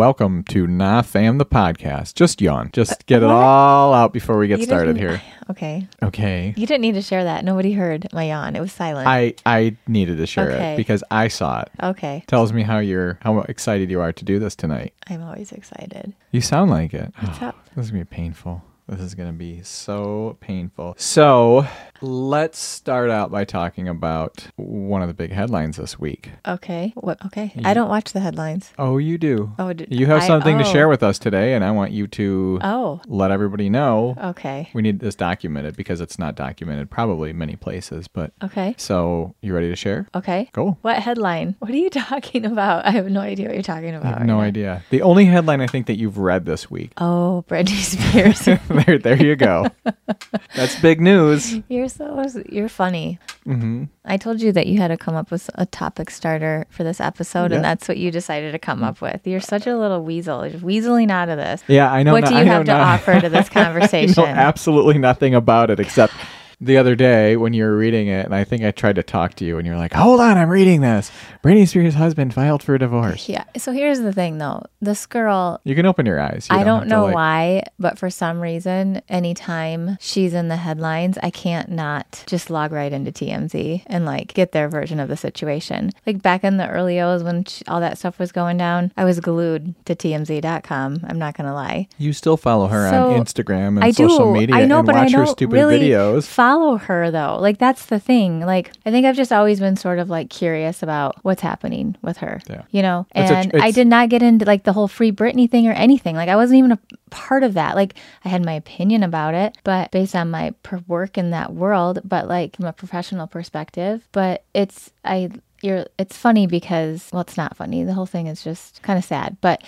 [0.00, 2.12] Welcome to Nah Fam the podcast.
[2.12, 2.68] Just yawn.
[2.74, 5.22] Just uh, get it all out before we get You started didn't- here.
[5.48, 5.86] Okay.
[6.02, 6.52] Okay.
[6.56, 7.44] You didn't need to share that.
[7.44, 8.56] Nobody heard my yawn.
[8.56, 9.06] It was silent.
[9.06, 10.74] I I needed to share Okay.
[10.74, 11.70] it because I saw it.
[11.82, 12.24] okay.
[12.26, 14.92] Tells me how you're how excited you are to do this tonight.
[15.08, 16.12] I'm always excited.
[16.32, 17.10] You sound like it.
[17.20, 17.56] What's up?
[17.76, 18.64] This is gonna be painful.
[18.88, 20.94] This is gonna be so painful.
[20.96, 21.66] So
[22.00, 26.30] let's start out by talking about one of the big headlines this week.
[26.46, 26.92] Okay.
[26.94, 27.24] What?
[27.26, 27.52] Okay.
[27.64, 28.70] I don't watch the headlines.
[28.78, 29.52] Oh, you do.
[29.58, 30.72] Oh, you have I- something to oh.
[30.72, 33.00] share with us today, and I want you to Oh.
[33.08, 34.14] let everybody know.
[34.22, 34.68] Okay.
[34.72, 38.06] We need this documented because it's not documented probably many places.
[38.06, 38.76] But Okay.
[38.78, 40.06] so you ready to share?
[40.14, 40.48] Okay.
[40.52, 40.76] Go.
[40.82, 41.56] What headline?
[41.58, 42.86] What are you talking about?
[42.86, 44.04] I have no idea what you're talking I about.
[44.10, 44.44] have right no now.
[44.44, 44.82] idea.
[44.90, 46.92] The only headline I think that you've read this week.
[46.98, 48.46] Oh, Britney Spears.
[48.84, 49.66] there, there you go.
[50.54, 51.54] That's big news.
[51.68, 53.18] you're so you're funny.
[53.44, 56.84] hmm I told you that you had to come up with a topic starter for
[56.84, 57.56] this episode, Yeah.
[57.56, 59.26] and that's what you decided to come up with.
[59.26, 60.46] You're such a little weasel.
[60.46, 61.62] You're weaseling out of this.
[61.66, 62.12] Yeah, I know.
[62.12, 64.14] What no- do you I have to not- offer to this I conversation?
[64.22, 66.12] know absolutely nothing about it except
[66.60, 69.34] the other day when you were reading it, and I think I tried to talk
[69.34, 71.10] to you, and you're like, "Hold on, I'm reading this."
[71.44, 73.28] Britney Spears' husband filed for divorce.
[73.28, 73.44] Yeah.
[73.56, 74.64] So here's the thing, though.
[74.80, 76.48] This girl, You can open your eyes.
[76.50, 80.56] You I don't to, know like- why, but for some reason, anytime she's in the
[80.56, 85.08] headlines, I can't not just log right into TMZ and like get their version of
[85.08, 85.90] the situation.
[86.06, 89.04] Like back in the early O's when sh all that stuff was going down, I
[89.04, 91.00] was glued to TMZ.com.
[91.06, 91.88] I'm not going to lie.
[91.98, 94.40] You still follow her So, on Instagram and I social do.
[94.40, 96.26] media I know, and but watch I her don't stupid really videos.
[96.26, 96.45] follow
[96.78, 97.38] her though.
[97.40, 98.40] Like that's the thing.
[98.40, 102.18] Like I think I've just always been sort of like curious about what's happening with
[102.18, 102.40] her.
[102.48, 102.62] Yeah.
[102.70, 105.66] You know, It's and I did not get into like the whole free Britney thing
[105.66, 106.16] or anything.
[106.16, 106.78] Like I wasn't even a
[107.10, 107.76] part of that.
[107.76, 111.52] Like I had my opinion about it, but based on my per- work in that
[111.52, 114.06] world, but like from a professional perspective.
[114.12, 115.30] But it's I.
[115.62, 119.04] You're, it's funny because well it's not funny the whole thing is just kind of
[119.06, 119.62] sad but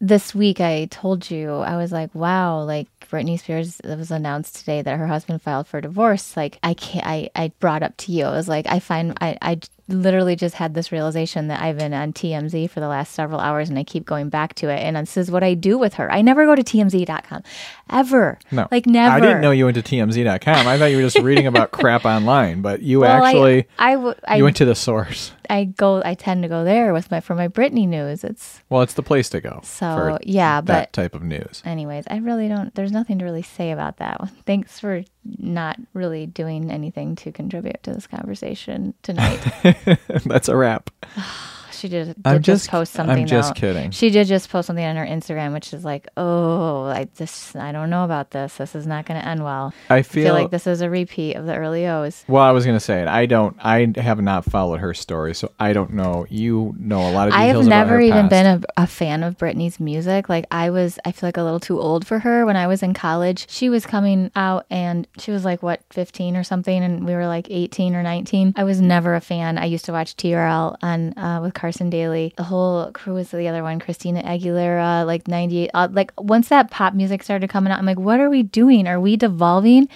[0.00, 4.56] this week I told you I was like, wow, like Britney Spears it was announced
[4.56, 6.36] today that her husband filed for divorce.
[6.36, 8.24] Like I can't I, I brought up to you.
[8.24, 11.94] I was like, I find I, I literally just had this realization that I've been
[11.94, 14.78] on TMZ for the last several hours and I keep going back to it.
[14.80, 16.10] And this is what I do with her.
[16.10, 17.42] I never go to TMZ.com.
[17.90, 18.38] Ever.
[18.50, 19.14] No, Like never.
[19.14, 20.66] I didn't know you went to TMZ.com.
[20.66, 24.14] I thought you were just reading about crap online, but you Well, actually I, w-
[24.26, 25.32] I, you went to the source.
[25.48, 28.24] I go I tend to go there with my for my Britney news.
[28.24, 29.60] It's Well, it's the place to go.
[29.62, 31.62] So, for yeah, that but- type of news.
[31.64, 32.74] anyways, I really don't.
[32.74, 34.18] There's nothing to really say about that.
[34.18, 34.30] one.
[34.46, 35.04] Thanks for
[35.38, 39.40] not really doing anything to contribute to this conversation tonight.
[40.24, 40.90] That's a wrap.
[41.76, 43.26] she did, did I'm just, just- post I'm something.
[43.26, 43.60] just though.
[43.60, 43.90] kidding.
[43.90, 47.72] She did just post something on her Instagram, which is like, oh, I just I
[47.72, 48.56] don't know about this.
[48.56, 49.72] This is not going to end well.
[49.90, 52.24] I I feel, feel like this is a repeat of the early O's.
[52.28, 53.08] Well, I was gonna say it.
[53.08, 53.56] I don't.
[53.60, 56.26] I have not followed her story, so I don't know.
[56.28, 58.30] You know a lot of I have never even past.
[58.30, 60.28] been a, a fan of Britney's music.
[60.28, 62.44] Like I was, I feel like a little too old for her.
[62.46, 66.36] When I was in college, she was coming out and she was like what 15
[66.36, 68.54] or something, and we were like 18 or 19.
[68.56, 69.58] I was never a fan.
[69.58, 72.32] I used to watch TRL on uh, with Carson Daly.
[72.36, 75.70] The whole crew was the other one, Christina Aguilera, like 98.
[75.74, 78.86] Uh, like once that pop music started coming out, I'm like, what are we doing?
[78.86, 79.88] Are we devolving?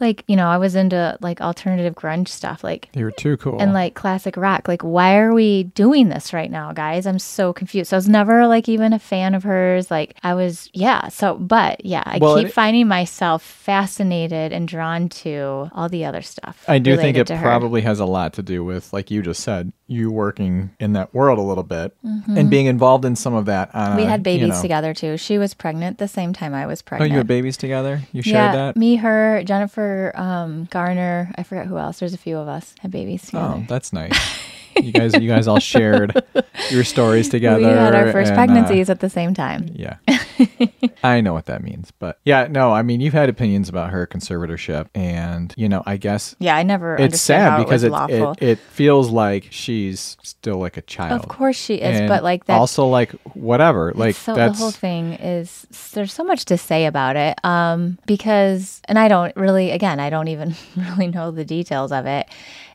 [0.00, 3.60] Like you know, I was into like alternative grunge stuff, like You're too cool.
[3.60, 4.66] and like classic rock.
[4.68, 7.06] Like, why are we doing this right now, guys?
[7.06, 7.90] I'm so confused.
[7.90, 9.90] So I was never like even a fan of hers.
[9.90, 11.08] Like, I was, yeah.
[11.08, 16.04] So, but yeah, I Well, keep it- finding myself fascinated and drawn to all the
[16.06, 16.64] other stuff.
[16.66, 19.72] I do think it probably has a lot to do with, like you just said,
[19.88, 23.72] you working in that world a little bit and being involved in some of that.
[23.72, 23.96] Mm-hmm.
[23.96, 25.16] We had you babies know- together too.
[25.16, 27.10] She was pregnant the same time I was pregnant.
[27.10, 28.02] Oh, you had babies together.
[28.12, 28.76] You shared yeah, that.
[28.76, 31.32] me, her, Jennifer um, Garner.
[31.36, 31.98] I forget who else.
[31.98, 33.54] There's a few of us had babies together.
[33.56, 34.12] Oh, that's nice.
[34.82, 36.22] you guys, you guys all shared
[36.70, 37.58] your stories together.
[37.66, 39.68] we had our first and, uh, pregnancies at the same time.
[39.74, 39.96] Yeah.
[41.04, 41.90] I know what that means.
[41.98, 44.88] But yeah, no, I mean, you've had opinions about her conservatorship.
[44.94, 49.10] And, you know, I guess Yeah, I never it's sad because it it, it, feels
[49.10, 51.20] like she's still like a child.
[51.20, 53.92] of course she is, And but like that Also, like, whatever.
[53.94, 54.58] Like, so that's.
[54.58, 59.08] the whole thing is there's so much to say about it um because and i
[59.08, 62.28] don't really again i don't even really know the details of it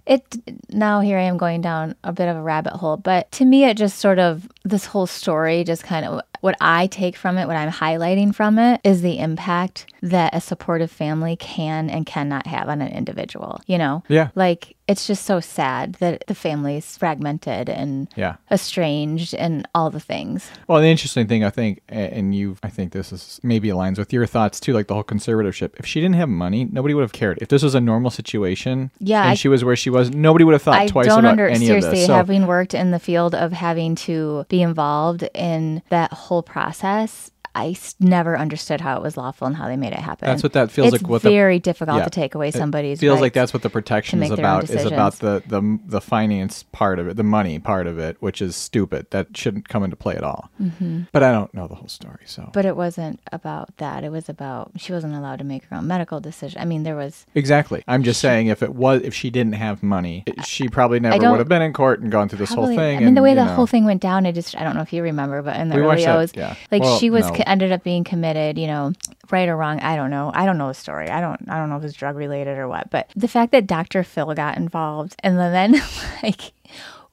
[0.06, 0.24] it
[0.70, 3.64] now here i am going down a bit of a rabbit hole but to me
[3.64, 7.48] it just sort of this whole story just kind of what i take from it
[7.48, 12.46] what i'm highlighting from it is the impact that a supportive family can and cannot
[12.48, 14.30] have on an individual you know Yeah.
[14.36, 18.36] like it's just so sad that the family's fragmented and Yeah.
[18.52, 20.50] estranged and all the things.
[20.68, 24.12] Well, the interesting thing, I think, and you, I think this is maybe aligns with
[24.12, 25.72] your thoughts too, like the whole conservatorship.
[25.78, 27.38] If she didn't have money, nobody would have cared.
[27.42, 30.44] If this was a normal situation, Yeah, and I- she was where she was, nobody
[30.44, 32.06] would have thought I twice don't about under any seriously of this.
[32.08, 37.32] So, having worked in the field of having to be involved in that whole process.
[37.56, 40.26] I never understood how it was lawful and how they made it happen.
[40.28, 42.04] That's what that feels it's like with the- very difficult yeah.
[42.06, 43.00] to take away It somebody's.
[43.00, 44.70] feels like that's what the protection is make their own about.
[44.70, 48.42] Is about the, the the finance part of it, the money part of it, which
[48.42, 49.08] is stupid.
[49.12, 50.50] That shouldn't come into play at all.
[50.62, 51.02] Mm-hmm.
[51.12, 54.04] But I don't know the whole story, so But it wasn't about that.
[54.04, 56.60] It was about she wasn't allowed to make her own medical decision.
[56.62, 57.84] I mean, there was Exactly.
[57.88, 61.30] I'm just saying if it was if she didn't have money, it- she probably never
[61.30, 62.76] would have been in court and gone through this probably.
[62.76, 62.98] whole thing.
[62.98, 64.82] I mean, the way the know, whole thing went down, I just I don't know
[64.82, 66.56] if you remember, but in the We early O's, yeah.
[66.72, 67.43] like Well, she was no.
[67.48, 68.58] Ended up being committed.
[68.58, 68.94] You know,
[69.32, 70.32] right or wrong, I don't know.
[70.34, 71.10] I don't know the story.
[71.10, 72.90] I don't I don't know if it's drug related or what.
[72.90, 74.04] But the fact that Dr.
[74.04, 75.74] Phil got involved and then
[76.24, 76.54] like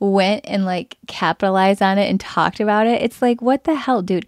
[0.01, 4.01] went and like capitalized on it and talked about it it's like what the hell
[4.01, 4.25] dude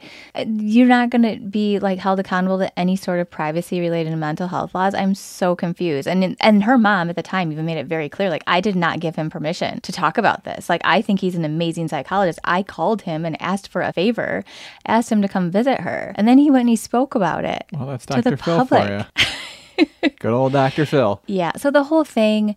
[0.46, 4.48] you're not going to be like held accountable to any sort of privacy related mental
[4.48, 7.86] health laws i'm so confused and and her mom at the time even made it
[7.86, 11.00] very clear like i did not give him permission to talk about this like i
[11.00, 14.44] think he's an amazing psychologist i called him and asked for a favor
[14.86, 17.64] asked him to come visit her and then he went and he spoke about it
[17.72, 18.36] Well, that's to the Dr.
[18.36, 19.06] Phil public.
[19.16, 19.86] for you.
[20.20, 20.84] Good old Dr.
[20.84, 21.20] Phil.
[21.26, 21.52] Yeah.
[21.56, 22.56] So the whole thing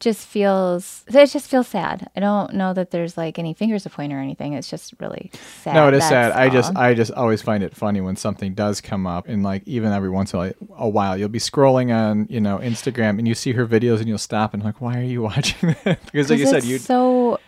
[0.00, 2.10] just feels it just feels sad.
[2.16, 4.54] I don't know that there's like any fingers to point or anything.
[4.54, 5.30] It's just really
[5.62, 5.74] sad.
[5.74, 6.30] No, it is sad.
[6.30, 6.76] That's I just.
[6.76, 10.10] I just always find it funny when something does come up and like even every
[10.10, 13.66] once in a, while you'll be scrolling on, you know, Instagram and you see her
[13.66, 16.00] videos and you'll stop and like, why are you watching that?
[16.06, 17.38] because like you said, you so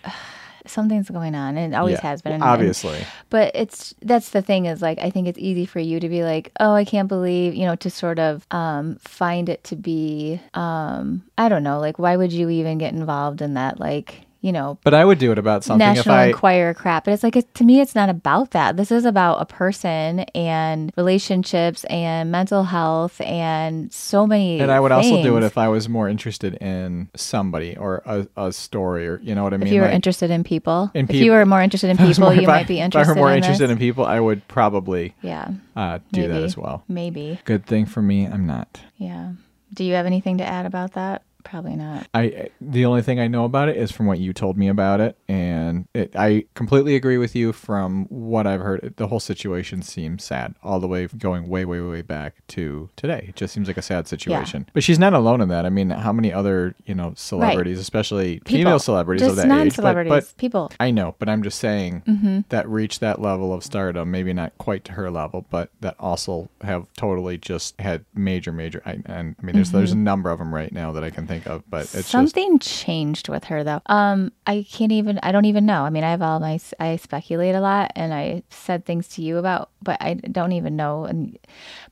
[0.67, 2.33] something's going on and it always yeah, has been.
[2.33, 3.05] well, and- obviously.
[3.31, 6.23] but it's that's the thing is like I think it's easy for you to be
[6.23, 10.41] like, oh, I can't believe you know to sort of um, find it to be
[10.55, 14.53] um, I don't know like why would you even get involved in that like you
[14.53, 17.05] know But I would do it about something if National I Enquirer crap.
[17.05, 18.77] But it's like, it, to me, it's not about that.
[18.77, 24.61] This is about a person and relationships and mental health and so many.
[24.61, 28.27] and I would also do it if I was more interested in somebody or a,
[28.37, 29.69] a story or you know what I mean.
[29.69, 30.91] If you were Like, interested in people.
[30.95, 32.81] in if you were more interested in if I was people, you I- might be
[32.81, 33.11] interested.
[33.13, 33.73] If I were more in interested this.
[33.73, 36.83] in people, I would probably Yeah, uh, do that as well.
[36.89, 37.39] Maybe.
[37.45, 38.81] Good thing for me, I'm not.
[38.97, 39.33] Yeah.
[39.75, 41.23] Do you have anything to add about that?
[41.45, 42.07] Probably not.
[42.15, 45.01] I the only thing I know about it is from what you told me about
[45.01, 48.95] it, and it, I completely agree with you from what I've heard.
[48.97, 53.27] The whole situation seems sad, all the way going way, way, way back to today.
[53.29, 54.67] It just seems like a sad situation.
[54.73, 55.67] But she's not alone in that.
[55.67, 58.57] I mean, how many other you know celebrities, especially People.
[58.59, 60.11] female celebrities Just of that age, but, non-celebrities.
[60.11, 60.71] but people.
[60.81, 62.41] I know, but I'm just saying Mm-hmm.
[62.51, 66.49] that reach that level of stardom, maybe not quite to her level, but that also
[66.63, 68.83] have totally just had major, major.
[68.85, 71.27] I, and I mean, there's there's a number of them right now that I can
[71.27, 72.11] think of, but it's just.
[72.11, 73.81] Something changed with her though.
[73.87, 75.19] Um, I can't even.
[75.23, 75.83] I don't even know.
[75.83, 76.59] I mean, I have all my.
[76.79, 80.77] I speculate a lot, and I said things to you about, but I don't even
[80.77, 81.05] know.
[81.05, 81.39] And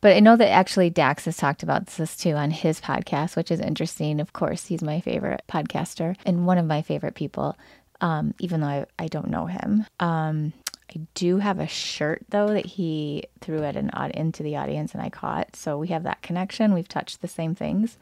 [0.01, 3.51] but I know that actually Dax has talked about this too on his podcast, which
[3.51, 4.21] is interesting.
[4.21, 7.57] Of course, he's my favorite podcaster and one of my favorite people.
[8.03, 9.85] Um, even though I, I don't know him.
[10.01, 10.55] Um,
[10.91, 14.93] I do have a shirt though that he threw at an odd into the audience
[14.93, 15.55] and I caught.
[15.55, 16.75] So we have that connection.
[16.75, 17.97] We've touched the same things.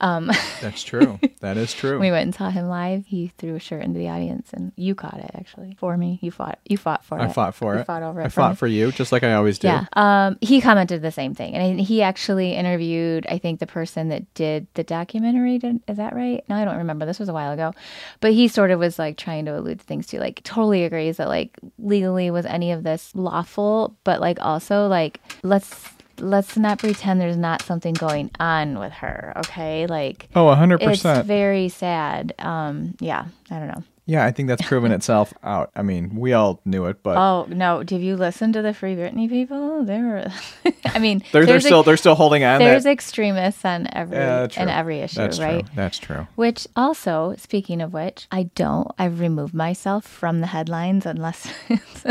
[0.00, 0.26] Um,
[0.60, 1.18] That's true.
[1.40, 1.98] that is true.
[1.98, 3.04] we went and saw him live.
[3.06, 6.18] He threw a shirt into the audience, and you caught it actually for me.
[6.22, 6.58] You fought.
[6.64, 7.28] You fought for I it.
[7.28, 7.86] I fought for You it.
[7.86, 8.24] Fought over it.
[8.24, 8.56] I for fought me.
[8.56, 9.68] for you, just like I always do.
[9.68, 9.84] Yeah.
[9.94, 14.32] Um, he commented the same thing, and he actually interviewed, I think, the person that
[14.34, 15.58] did the documentary.
[15.58, 16.42] Did, is that right?
[16.48, 17.04] No, I don't remember.
[17.06, 17.72] This was a while ago,
[18.20, 20.18] but he sort of was like trying to allude to things too.
[20.18, 25.20] Like, totally agrees that like legally was any of this lawful, but like also like
[25.42, 25.88] let's
[26.20, 29.32] let's not pretend there's not something going on with her.
[29.38, 30.28] Okay, like.
[30.34, 30.80] Oh, 100%.
[30.90, 32.34] It's very sad.
[32.38, 33.82] Um, yeah, I don't know.
[34.06, 35.70] yeah, I think that's proven itself out.
[35.76, 37.82] I mean, we all knew it, but Oh no!
[37.84, 39.84] Did you listen to the Free Britney people?
[39.84, 40.32] They're,
[40.86, 42.58] I mean, they're, they're still ex- they're still holding on.
[42.58, 45.64] there's that, extremists on every Yeah, in every issue, That's right?
[45.64, 45.74] true.
[45.76, 46.26] That's true.
[46.34, 48.88] Which also, speaking of which, I don't.
[48.98, 51.46] I've removed myself from the headlines unless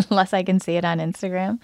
[0.09, 1.59] unless I can see it on Instagram.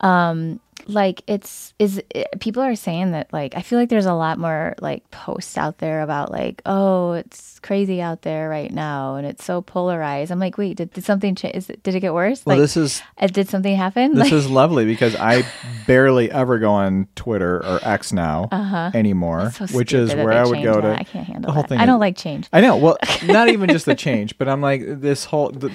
[0.00, 4.14] Um, like it's is it, people are saying that like I feel like there's a
[4.14, 9.16] lot more like posts out there about like oh it's crazy out there right now
[9.16, 10.30] and it's so polarized.
[10.32, 11.54] I'm like wait did, did something change?
[11.54, 12.44] Is it, did it get worse?
[12.44, 14.14] Well, like this is uh, did something happen?
[14.14, 15.44] this Like, is lovely because I
[15.86, 18.48] barely ever go on Twitter or X now
[18.94, 19.66] anymore, Uh-huh.
[19.66, 20.80] so which is where I would go that.
[20.82, 21.00] to.
[21.00, 21.68] I can't handle the whole that.
[21.68, 22.48] thing I don't like change.
[22.52, 22.76] I know.
[22.76, 25.50] Well, not even just the change, but I'm like this whole.
[25.50, 25.70] The,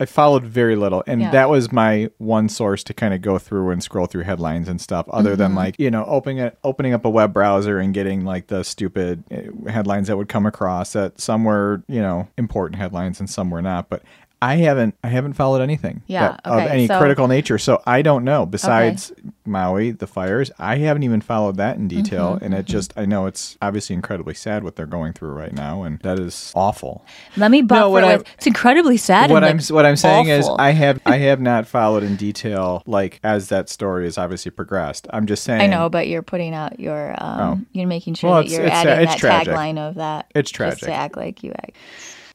[0.00, 1.30] I followed very little, and Yeah.
[1.30, 4.80] that was my one source to kind of go through and scroll through headlines and
[4.80, 5.08] stuff.
[5.08, 5.38] Other Mm-hmm.
[5.38, 8.64] than like you know opening it, opening up a web browser and getting like the
[8.64, 13.30] stupid uh, headlines that would come across that some were you know important headlines and
[13.30, 14.02] some were not, but.
[14.42, 18.02] I haven't I haven't followed anything Yeah, that- of any so- critical nature, so I
[18.02, 18.44] don't know.
[18.44, 19.10] Besides
[19.46, 23.06] Maui, the fires, I haven't even followed that in detail, Mm-hmm, and it just I
[23.06, 27.06] know it's obviously incredibly sad what they're going through right now, and that is awful.
[27.38, 29.30] Let me buffer what it I- with it's incredibly sad.
[29.30, 30.46] what I'm like, what I'm saying is.
[30.58, 35.06] I have I have not followed in detail like as that story has obviously progressed.
[35.10, 38.32] I'm just saying I know, but you're putting out your um, you're making sure Oh.
[38.34, 39.54] Well, that you're adding it's that tragic.
[39.54, 40.30] tagline of that.
[40.34, 40.98] It's Just to tragic.
[40.98, 41.76] act like you act.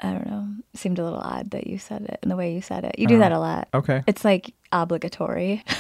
[0.02, 0.48] I don't know.
[0.74, 2.98] Seemed a little odd that you said it and the way you said it.
[2.98, 3.30] You do uh-huh.
[3.30, 3.68] that a lot.
[3.74, 4.04] Okay.
[4.08, 5.64] It's like obligatory.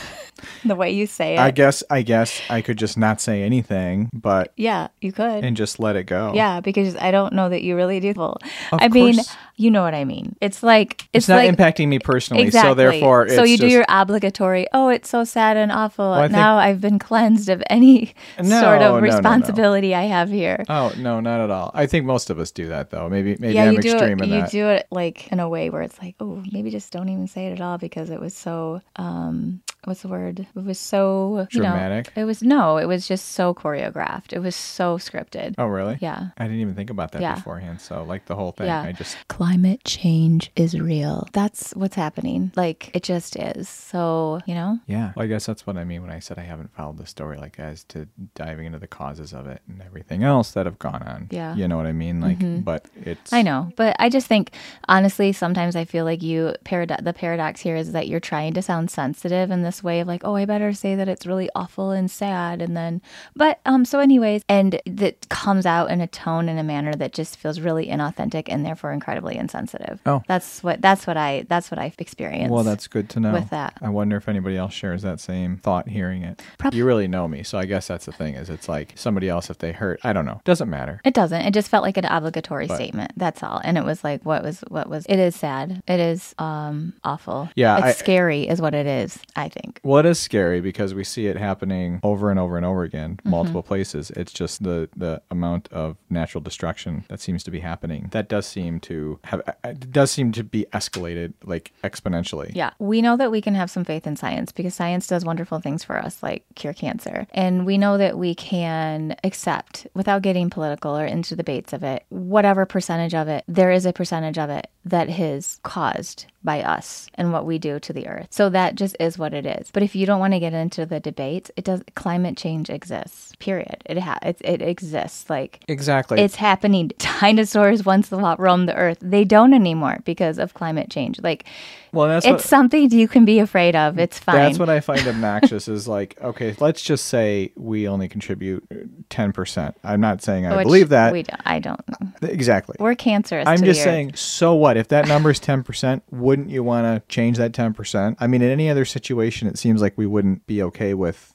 [0.63, 1.39] the way you say it.
[1.39, 5.43] I guess I guess I could just not say anything, but yeah, you could.
[5.43, 6.31] and just let it go.
[6.33, 8.13] yeah, because I don't know that you really do.
[8.15, 8.37] Well,
[8.71, 9.15] I mean,
[9.57, 10.35] you know what I mean.
[10.41, 12.69] It's like it's, It's not like impacting me personally, exactly.
[12.71, 14.65] so therefore it's so you do your obligatory.
[14.73, 16.15] Oh, it's so sad and awful.
[16.15, 18.99] Think- now I've been cleansed of any No, sort no, of no, no.
[19.01, 20.63] responsibility I have here.
[20.69, 21.71] Oh no, not at all.
[21.73, 23.09] I think most of us do that though.
[23.09, 24.23] Maybe maybe yeah, I'm you extreme it.
[24.23, 24.51] in You that.
[24.51, 27.47] do it like in a way where it's like, oh, maybe just don't even say
[27.47, 28.78] it at all because it was so.
[28.95, 30.39] Um What's the word?
[30.41, 32.11] It was so you know, Dramatic?
[32.15, 32.77] it was no.
[32.77, 34.33] It was just so choreographed.
[34.33, 35.55] It was so scripted.
[35.57, 35.97] Oh really?
[36.01, 36.27] Yeah.
[36.37, 37.35] I didn't even think about that Yeah.
[37.35, 37.79] beforehand.
[37.79, 38.81] So like the whole thing, Yeah.
[38.81, 41.27] I just Climate change is real.
[41.31, 42.51] That's what's happening.
[42.57, 43.69] Like it just is.
[43.69, 44.79] So you know.
[44.85, 45.13] yeah.
[45.15, 47.37] Well, I guess that's what I mean when I said I haven't followed the story
[47.37, 51.03] like as to diving into the causes of it and everything else that have gone
[51.03, 51.27] on.
[51.31, 51.55] Yeah.
[51.55, 52.19] You know what I mean?
[52.19, 52.61] Like, mm-hmm.
[52.61, 54.51] but it's I know, but I just think
[54.89, 58.61] honestly, sometimes I feel like you parad- the paradox here is that you're trying to
[58.61, 61.91] sound sensitive in this way of like, oh, I better say that it's really awful
[61.91, 63.01] and sad, and then,
[63.35, 67.13] but um, so anyways, and that comes out in a tone and a manner that
[67.13, 69.99] just feels really inauthentic and therefore incredibly insensitive.
[70.05, 70.23] Oh.
[70.27, 72.51] that's what that's what I that's what I've experienced.
[72.51, 73.31] Well, that's good to know.
[73.31, 73.77] with that.
[73.81, 76.41] I wonder if anybody else shares that same thought hearing it.
[76.71, 78.33] You really know me, so I guess that's the thing.
[78.35, 80.41] Is it's like somebody else if they hurt, I don't know.
[80.45, 80.99] Doesn't matter.
[81.05, 81.41] It doesn't.
[81.41, 83.11] It just felt like an obligatory statement.
[83.17, 83.61] That's all.
[83.63, 85.83] And it was like what was what was it is sad.
[85.87, 87.49] It is um awful.
[87.55, 89.58] Yeah, It's I- scary is what it is, I think.
[89.83, 93.17] Well, it is scary because we see it happening over and over and over again,
[93.19, 93.29] Mm-hmm.
[93.29, 94.11] multiple places.
[94.11, 98.07] It's just the the amount of natural destruction that seems to be happening.
[98.11, 102.51] That does seem to have it does seem to be escalated like exponentially.
[102.55, 102.71] Yeah.
[102.79, 105.83] We know that we can have some faith in science because science does wonderful things
[105.83, 107.27] for us, like cure cancer.
[107.31, 111.83] And we know that we can accept, without getting political or into the debates of
[111.83, 116.61] it, whatever percentage of it, there is a percentage of it that is caused by
[116.61, 118.27] us and what we do to the earth.
[118.29, 119.71] So that just is what it is.
[119.71, 123.33] But if you don't want to get into the debates, it does climate change exists.
[123.39, 123.77] Period.
[123.85, 125.29] It ha- it, it exists.
[125.29, 126.21] Like Exactly.
[126.21, 126.91] it's happening.
[126.97, 128.99] Dinosaurs once roamed the earth.
[129.01, 131.19] They don't anymore because of climate change.
[131.21, 131.45] Like
[131.91, 133.97] well, that's it's what, something you can be afraid of.
[133.97, 134.35] It's fine.
[134.35, 138.67] That's what I find obnoxious is like, okay, let's just say we only contribute
[139.09, 139.73] 10%.
[139.83, 141.11] I'm not saying I Which believe that.
[141.11, 141.81] We don't, I don't.
[142.21, 142.75] exactly.
[142.79, 143.47] We're cancerous.
[143.47, 144.77] I'm to just saying, so what?
[144.79, 148.15] If that number is 10%, wouldn't you want to change that 10%?
[148.17, 151.33] I mean, in any other situation, it seems like we wouldn't be okay with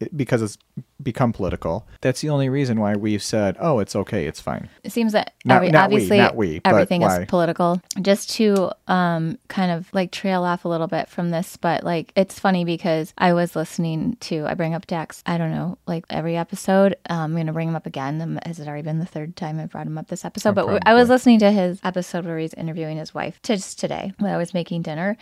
[0.00, 0.56] it because it's
[1.02, 1.86] become political.
[2.00, 4.68] That's the only reason why we've said, oh, it's okay, it's fine.
[4.82, 7.20] It seems that Not- every, not we, obviously not we, everything why?
[7.20, 7.80] is political.
[8.00, 12.12] Just to um, kind of like trail off a little bit from this, but like
[12.16, 15.22] it's funny because I was listening to I bring up Dax.
[15.26, 16.96] I don't know, like every episode.
[17.10, 18.20] Um, I'm gonna bring him up again.
[18.22, 20.50] Um, Has it already been the third time I've brought him up this episode?
[20.58, 24.12] Oh, but I was listening to his episode where he's interviewing his wife just today
[24.18, 25.16] when I was making dinner.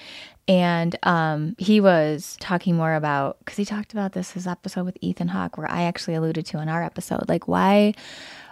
[0.47, 4.99] And um, he was talking more about because he talked about this his episode with
[5.01, 7.95] Ethan Hawke, I actually alluded to in our episode, like why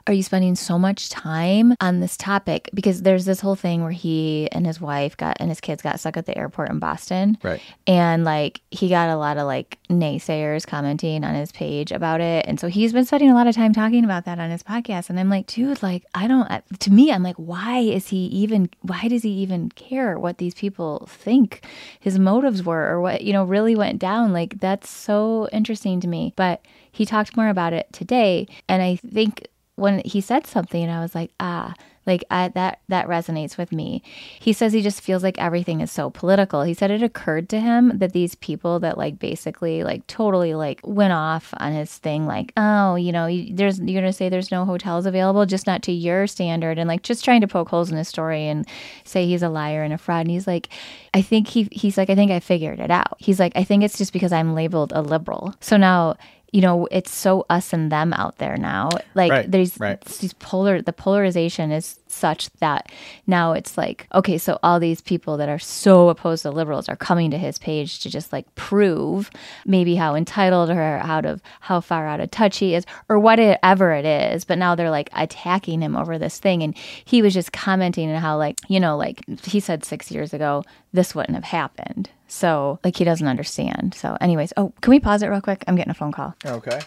[0.06, 2.68] are you spending so much time on this topic?
[2.74, 6.00] Because there's this whole thing where he and his wife got and his kids got
[6.00, 7.38] stuck at the airport in Boston.
[7.42, 7.60] Right.
[7.86, 12.46] And like he got a lot of like naysayers commenting on his page about it.
[12.48, 15.08] And so he's been spending a lot of time talking about that on his podcast.
[15.08, 16.48] And I'm like, dude, like, I don't,
[16.80, 20.54] to me, I'm like, why is he even, why does he even care what these
[20.54, 21.64] people think
[22.00, 24.32] his motives were or what, you know, really went down?
[24.32, 26.32] Like, that's so interesting to me.
[26.34, 28.46] But he talked more about it today.
[28.68, 31.74] And I think when he said something and I was like, ah,
[32.06, 34.02] like I, that that resonates with me.
[34.40, 36.62] He says he just feels like everything is so political.
[36.62, 40.80] He said it occurred to him that these people that like basically like totally like
[40.84, 44.50] went off on his thing like, "Oh, you know, you, there's you're to say there's
[44.50, 47.90] no hotels available just not to your standard and like just trying to poke holes
[47.90, 48.66] in his story and
[49.04, 50.68] say he's a liar and a fraud." And he's like,
[51.14, 53.84] "I think he he's like I think I figured it out." He's like, "I think
[53.84, 56.16] it's just because I'm labeled a liberal." So now
[56.52, 58.90] you know, it's so us and them out there now.
[59.14, 60.00] Like Right, there's right.
[60.00, 62.92] these polar the polarization is such that
[63.26, 66.96] now it's like okay so all these people that are so opposed to liberals are
[66.96, 69.30] coming to his page to just like prove
[69.64, 73.92] maybe how entitled or out of how far out of touch he is or whatever
[73.92, 77.52] it is but now they're like attacking him over this thing and he was just
[77.52, 81.44] commenting on how like you know like he said six years ago this wouldn't have
[81.44, 83.94] happened so like he doesn't understand.
[83.94, 85.64] So anyways oh can we pause it real quick?
[85.66, 86.34] I'm getting a phone call.
[86.44, 86.80] Okay.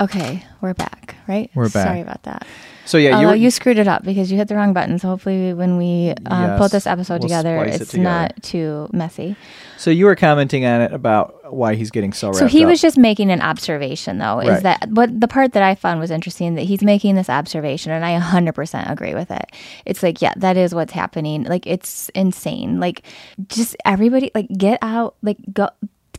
[0.00, 1.50] okay we're back right?
[1.54, 1.86] We're back.
[1.86, 2.46] sorry about that
[2.84, 4.98] So yeah, you you screwed it up because you hit the wrong button.
[4.98, 8.02] So hopefully, when we um, Yes, put this episode we'll together, it's together.
[8.02, 9.36] not too messy.
[9.78, 12.70] so you were commenting on it about why he's getting so So he up.
[12.70, 14.40] was just making an observation, though.
[14.40, 17.92] Is that what the part that I found was interesting that he's making this observation,
[17.92, 19.46] and I 100% agree with it.
[19.86, 21.44] It's like, yeah, that is what's happening.
[21.44, 22.80] Like, it's insane.
[22.80, 23.02] Like,
[23.48, 25.68] just everybody, like, get out, like, go.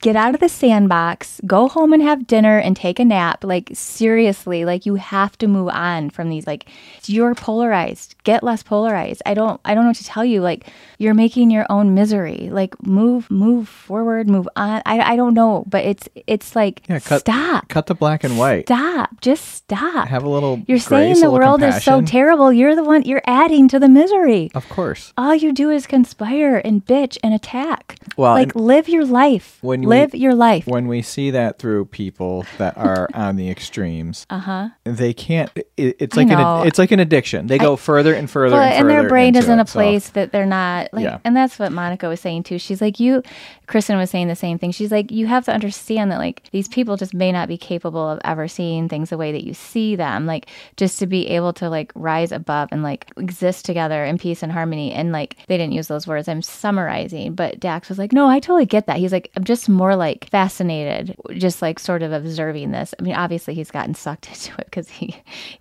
[0.03, 3.45] Get out of the sandbox, go home and have dinner and take a nap.
[3.45, 6.45] Like, seriously, like, you have to move on from these.
[6.45, 6.65] Like,
[7.05, 8.15] you're polarized.
[8.25, 9.22] Get less polarized.
[9.25, 10.41] I don't, I don't know what to tell you.
[10.41, 10.67] Like,
[10.98, 12.50] you're making your own misery.
[12.51, 14.81] Like, move, move forward, move on.
[14.86, 18.38] I, I don't know, but it's, it's like, yeah, cut, stop cut the black and
[18.38, 18.65] white.
[18.67, 20.57] stop just stop Have a little.
[20.67, 23.88] you're grace, saying the world is so terrible you're the one you're adding to the
[23.88, 25.13] misery Of course.
[25.17, 29.82] all you do is conspire and bitch and attack Well, like live your life When
[29.82, 34.25] we- live your life When we see that through people that are on the extremes,
[34.29, 35.50] uh-huh they can't.
[35.77, 37.48] It, it's like an it's like an addiction.
[37.48, 39.74] They go further and further well, and and their brain is in a it, so-
[39.79, 41.20] place that they're not like Yeah.
[41.24, 43.24] and that's what monica was saying too she's like you
[43.67, 46.67] kristen was saying the same thing she's like you have to understand that like these
[46.67, 49.96] people just may not be capable of ever seeing things the way that you see
[49.96, 54.17] them like just to be able to like rise above and like exist together in
[54.17, 57.98] peace and harmony and like they didn't use those words i'm summarizing but dax was
[57.98, 61.79] like no i totally get that he's like i'm just more like fascinated just like
[61.79, 65.15] sort of observing this i mean obviously he's gotten sucked into it because he,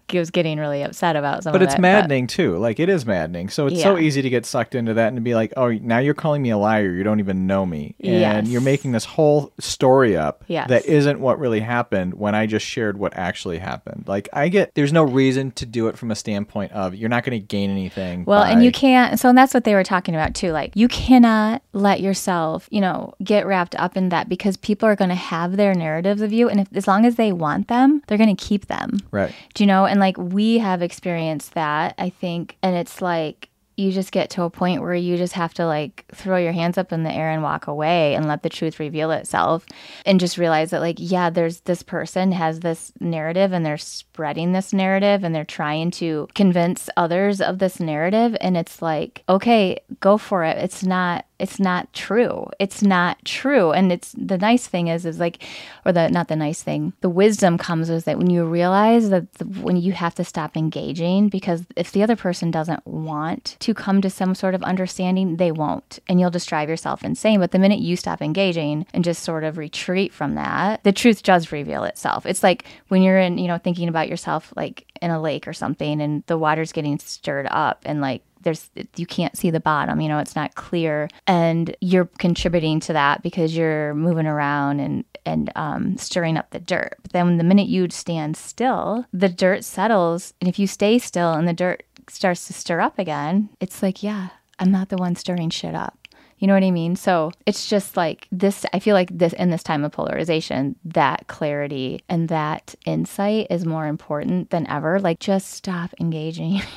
[0.09, 2.59] he was getting really upset about some But it's it, maddening too.
[2.59, 3.49] Like it is maddening.
[3.49, 5.99] So it's so easy to get sucked into that and to be like, "Oh, now
[5.99, 6.93] you're calling me a liar.
[6.93, 8.49] You don't even know me." And Yes.
[8.49, 10.69] you're making this whole story up Yes.
[10.69, 14.05] that isn't what really happened when I just shared what actually happened.
[14.07, 17.25] Like I get there's no reason to do it from a standpoint of you're not
[17.25, 18.25] going to gain anything.
[18.27, 19.19] Well, and you can't.
[19.19, 20.53] So that's what they were talking about too.
[20.53, 22.23] Like you cannot let yourself,
[22.71, 26.23] you know, get wrapped up in that because people are going to have their narratives
[26.23, 28.99] of you, and if as long as they want them, they're going to keep them.
[29.11, 29.35] Right.
[29.55, 29.87] Do you know?
[29.87, 34.43] And like we have experienced that, I think, and it's like you just get to
[34.43, 37.31] a point where you just have to like throw your hands up in the air
[37.31, 39.67] and walk away and let the truth reveal itself
[40.05, 44.53] and just realize that like yeah there's this person has this narrative and they're spreading
[44.53, 49.79] this narrative and they're trying to convince others of this narrative and it's like okay
[50.01, 52.49] go for it it's not it's not true.
[52.61, 53.73] It's not true.
[53.73, 55.43] And it's the nice thing is is like
[55.85, 59.31] or the not the nice thing the wisdom comes is that when you realize that
[59.35, 63.75] the, when you have to stop engaging because if the other person doesn't want to
[63.75, 65.99] come to some sort of understanding they won't.
[66.09, 67.41] And you'll just drive yourself insane.
[67.41, 71.25] But the minute you stop engaging and just sort of retreat from that the truth
[71.25, 72.25] does reveal itself.
[72.25, 75.53] It's like when you're in you know thinking about yourself like in a lake or
[75.53, 80.01] something and the water's getting stirred up and like there's you can't see the bottom
[80.01, 85.05] you know it's not clear and you're contributing to that because you're moving around and
[85.25, 89.65] and um, stirring up the dirt but then the minute you stand still the dirt
[89.65, 93.83] settles and if you stay still and the dirt starts to stir up again it's
[93.83, 94.29] like yeah
[94.59, 96.03] i'm not the one stirring shit up
[96.43, 96.97] you know what I mean?
[96.97, 98.67] So it's just like this.
[98.73, 103.65] I feel like this in this time of polarization, that clarity and that insight is
[103.65, 104.99] more important than ever.
[104.99, 106.61] Like, just stop engaging.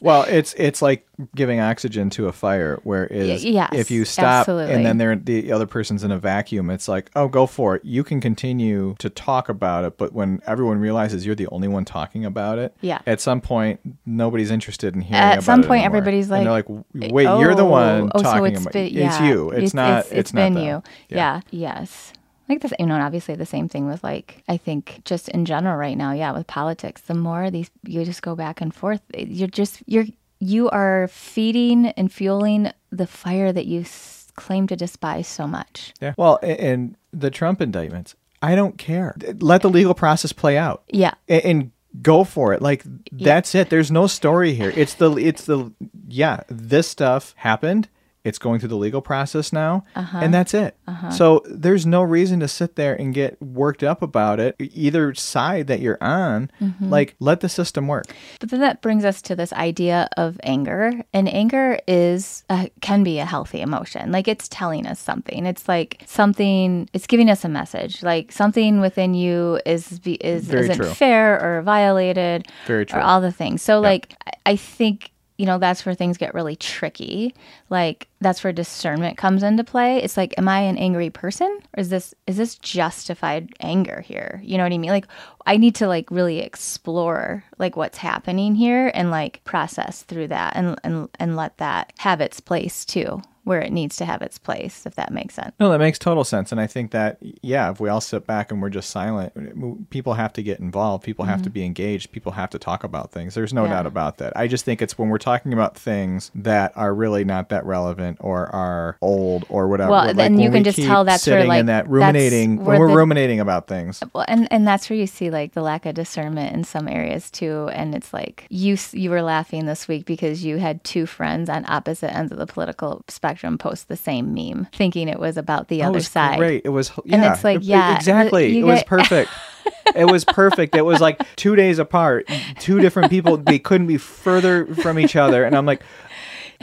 [0.00, 4.04] Well, it's it's like giving oxygen to a fire, where is Y- yes, if you
[4.04, 4.74] stop absolutely.
[4.74, 7.84] and then there the other person's in a vacuum, it's like, oh, go for it.
[7.84, 11.84] You can continue to talk about it, but when everyone realizes you're the only one
[11.84, 13.00] talking about it, Yeah.
[13.06, 15.22] at some point nobody's interested in hearing.
[15.22, 18.38] At some point, everybody's And they're like, like, wait, you're the oh, one oh, talking
[18.38, 18.72] so it's about.
[18.72, 19.50] been- it's you.
[19.50, 20.00] It's, not.
[20.00, 20.64] It's, it's not been them.
[20.64, 20.82] you.
[21.08, 21.40] Yeah.
[21.50, 22.12] Yes.
[22.48, 25.44] Like this, you know, and obviously the same thing with like I think just in
[25.44, 27.00] general right now, yeah, with politics.
[27.02, 30.06] The more these you just go back and forth, you're just you're
[30.38, 35.92] you are feeding and fueling the fire that you s- claim to despise so much.
[36.00, 36.14] Yeah.
[36.16, 39.16] Well, a- and the Trump indictments, I don't care.
[39.40, 40.82] Let the legal process play out.
[40.88, 41.14] Yeah.
[41.28, 41.70] and, and
[42.02, 45.72] go for it like that's it there's no story here it's the it's the
[46.08, 47.88] yeah this stuff happened
[48.26, 50.76] It's going through the legal process now, and that's it.
[51.12, 54.56] So there's no reason to sit there and get worked up about it.
[54.58, 58.06] Either side that you're on, like let the system work.
[58.40, 63.04] But then that brings us to this idea of anger, and anger is uh, can
[63.04, 64.10] be a healthy emotion.
[64.12, 65.46] Like it's telling us something.
[65.46, 66.88] It's like something.
[66.92, 68.02] It's giving us a message.
[68.02, 70.86] Like something within you is is Very isn't true.
[70.94, 72.98] fair or violated, Very true.
[72.98, 73.62] or all the things.
[73.62, 77.34] So like I think you know that's where things get really tricky.
[77.70, 79.98] Like that's where discernment comes into play.
[80.02, 84.40] It's like, am I an angry person, or is this is this justified anger here?
[84.42, 84.90] You know what I mean?
[84.90, 85.06] Like
[85.44, 90.56] I need to like really explore like what's happening here and like process through that
[90.56, 94.38] and and and let that have its place too where it needs to have its
[94.40, 95.54] place if that makes sense.
[95.60, 96.50] No, that makes total sense.
[96.50, 100.14] And I think that, yeah, if we all sit back and we're just silent, people
[100.14, 101.04] have to get involved.
[101.04, 102.10] People have to be engaged.
[102.10, 103.36] People have to talk about things.
[103.36, 103.70] There's no Mm-hmm.
[103.70, 103.76] Yeah.
[103.78, 104.36] doubt about that.
[104.36, 108.05] I just think it's when we're talking about things that are really not that relevant
[108.20, 109.90] or are old or whatever.
[109.90, 112.78] Well, like then you can just tell that's where, sitting like, in that ruminating, when
[112.78, 114.02] we're the- ruminating about things.
[114.14, 117.30] Well, and and that's where you see like the lack of discernment in some areas
[117.30, 117.68] too.
[117.72, 121.64] And it's like you you were laughing this week because you had two friends on
[121.68, 125.82] opposite ends of the political spectrum post the same meme, thinking it was about the
[125.82, 126.40] Oh, it other was side.
[126.40, 126.62] Right.
[126.64, 128.58] It was, Yeah, And it's like, it- yeah, exactly.
[128.58, 129.30] It was perfect.
[129.96, 130.74] it was perfect.
[130.76, 133.36] It was like two days apart, two different people.
[133.36, 135.44] They couldn't be further from each other.
[135.44, 135.82] And I'm like,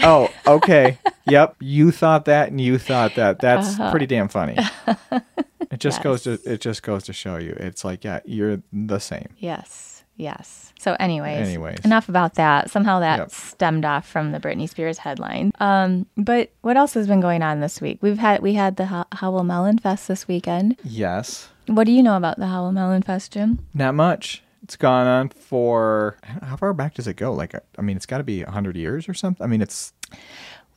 [0.02, 0.98] oh, okay.
[1.28, 1.56] Yep.
[1.60, 3.40] You thought that and you thought that.
[3.40, 3.92] That's Uh-huh.
[3.92, 4.58] pretty damn funny.
[5.72, 7.56] It just goes to, it just goes to show you.
[7.60, 9.30] It's like, yeah, you're the same.
[9.40, 10.04] Yes.
[10.18, 10.72] Yes.
[10.78, 11.80] So, anyways, Anyways.
[11.80, 12.70] enough about that.
[12.70, 13.32] Somehow that Yep.
[13.32, 15.52] stemmed off from the Britney Spears headline.
[15.60, 17.98] Um, but what else has been going on this week?
[18.02, 20.78] We've had we had the Ho- Howell Melon Fest this weekend.
[20.84, 21.50] Yes.
[21.66, 23.66] What do you know about the Howell Melon Fest, Jim?
[23.74, 24.43] Not much.
[24.64, 27.34] It's gone on for, how far back does it go?
[27.34, 29.44] Like, I mean, it's got to be 100 years or something.
[29.44, 29.92] I mean, it's,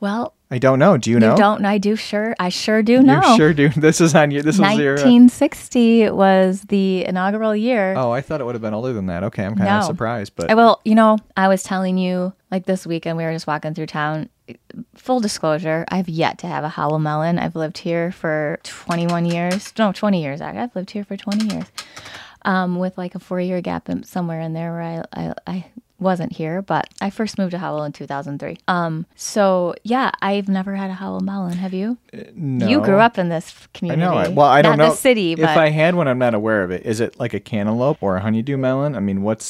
[0.00, 0.96] Well, I don't know.
[0.96, 1.30] Do you know?
[1.32, 1.64] you don't.
[1.64, 1.94] I do.
[1.96, 3.20] Sure, I sure do know.
[3.30, 3.68] You sure do.
[3.76, 4.42] This is on you.
[4.42, 4.94] This was your.
[4.94, 7.94] uh, 1960 was the inaugural year.
[7.96, 9.22] oh, I thought it would have been older than that.
[9.24, 9.86] Okay, I'm kind of No.
[9.86, 13.32] surprised, but I- Well, you know, I was telling you like this weekend we were
[13.32, 14.28] just walking through town.
[14.94, 17.38] Full disclosure, I've yet to have a Howell melon.
[17.38, 19.72] I've lived here for 21 years.
[19.78, 20.40] No, 20 years.
[20.40, 21.64] I've lived here for 20 years.
[22.46, 25.66] Um, with like a four year gap in, somewhere in there where I, I, I
[25.98, 28.58] wasn't here, but I first moved to Howell in 2003.
[28.68, 31.54] Um, so yeah, I've never had a Howell melon.
[31.54, 31.98] Have you?
[32.34, 32.68] no.
[32.68, 34.02] You grew up in this community.
[34.02, 34.30] I know.
[34.30, 36.70] Well, I don't Not know the city, If I had one, I'm not aware of
[36.70, 36.84] it.
[36.84, 38.94] Is it like a cantaloupe or a honeydew melon?
[38.94, 39.46] I mean, what's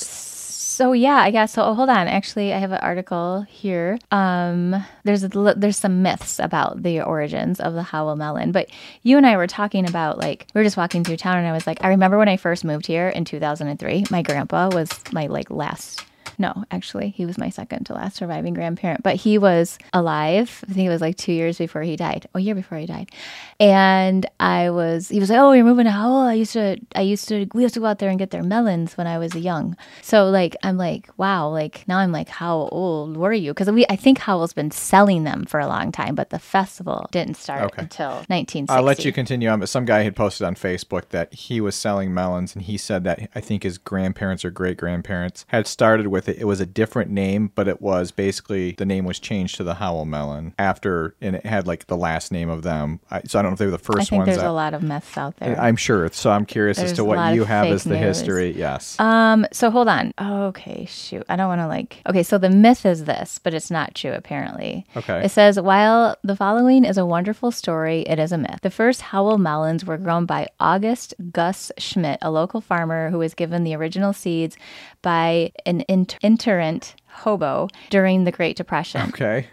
[0.76, 1.64] So yeah, I guess so.
[1.64, 2.06] Oh, hold on.
[2.06, 3.98] Actually, I have an article here.
[4.10, 8.68] Um, there's a, there's some myths about the origins of the Howell melon, but
[9.02, 11.52] you and I were talking about like we were just walking through town, and I
[11.52, 14.04] was like, I remember when I first moved here in 2003.
[14.10, 16.04] My grandpa was my like last.
[16.38, 20.62] No, actually, he was my second to last surviving grandparent, but he was alive.
[20.68, 22.28] I think it was like two years before he died.
[22.34, 23.10] A year before he died.
[23.58, 27.00] And I was, he was like, "Oh, you're moving to Howell." I used to, I
[27.00, 29.34] used to, we used to go out there and get their melons when I was
[29.34, 29.76] young.
[30.02, 33.52] So like, I'm like, wow, like now I'm like, how old were you?
[33.52, 37.08] Because we, I think Howell's been selling them for a long time, but the festival
[37.12, 37.82] didn't start Okay.
[37.82, 38.72] until 1960.
[38.72, 41.74] I'll let you continue on, but some guy had posted on Facebook that he was
[41.74, 46.08] selling melons, and he said that I think his grandparents or great grandparents had started
[46.08, 46.36] with it.
[46.38, 49.74] It was a different name, but it was basically the name was changed to the
[49.74, 53.00] Howell melon after, and it had like the last name of them.
[53.10, 54.36] I, so I don't know if they were the I first think ones.
[54.36, 55.58] there's a lot of myths out there.
[55.60, 56.08] I'm sure.
[56.12, 58.18] So I'm curious as to what you have as the news.
[58.18, 58.50] history.
[58.56, 58.98] Yes.
[58.98, 60.12] Um, so hold on.
[60.20, 61.24] Okay, shoot.
[61.28, 62.02] I don't want to like.
[62.08, 64.86] Okay, so the myth is this, but it's not true apparently.
[64.96, 65.24] Okay.
[65.24, 68.60] It says while the following is a wonderful story, it is a myth.
[68.62, 73.34] The first Howell melons were grown by August Gus Schmidt, a local farmer who was
[73.34, 74.56] given the original seeds
[75.02, 79.02] by an itinerant hobo during the Great Depression.
[79.08, 79.46] okay.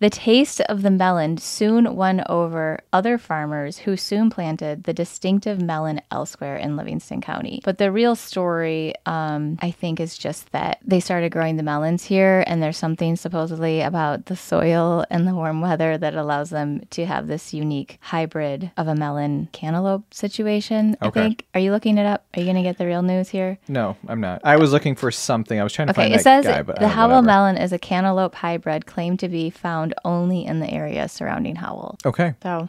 [0.00, 5.60] The taste of the melon soon won over other farmers who soon planted the distinctive
[5.60, 7.60] melon elsewhere in Livingston County.
[7.64, 12.04] But the real story, um, I think, is just that they started growing the melons
[12.04, 16.80] here, and there's something supposedly about the soil and the warm weather that allows them
[16.90, 20.96] to have this unique hybrid of a melon cantaloupe situation.
[21.02, 21.20] Okay.
[21.20, 21.46] I think.
[21.54, 22.24] Are you looking it up?
[22.36, 23.58] Are you going to get the real news here?
[23.66, 24.42] No, I'm not.
[24.44, 25.58] I was looking for something.
[25.58, 27.56] I was trying to Okay, find it that says guy, but the uh, Howell melon
[27.56, 31.98] is a cantaloupe hybrid claimed to be found only in the area surrounding Howell.
[32.04, 32.34] Okay.
[32.42, 32.68] So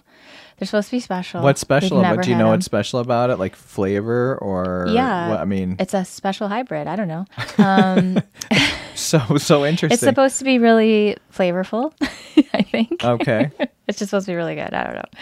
[0.57, 1.41] they're supposed to be special.
[1.41, 2.51] What's special never Do you know them.
[2.51, 3.37] what's special about it?
[3.37, 4.87] Like flavor or?
[4.89, 5.29] Yeah.
[5.29, 6.87] What, I mean, It's a special hybrid.
[6.87, 7.25] I don't know.
[7.59, 8.21] Um,
[8.95, 9.93] so so interesting.
[9.95, 11.93] it's supposed to be really flavorful.
[12.53, 13.03] I think.
[13.03, 13.51] Okay.
[13.87, 14.73] It's just supposed to be really good.
[14.73, 15.19] I don't know.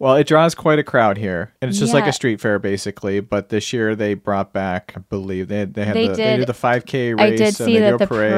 [0.00, 3.18] Well, it draws quite a crowd here, and it's just like a street fair basically.
[3.18, 6.22] But this year they brought back, I believe they had, they had They the they
[6.22, 7.20] did- did the 5K race.
[7.20, 8.32] I did see that the parade.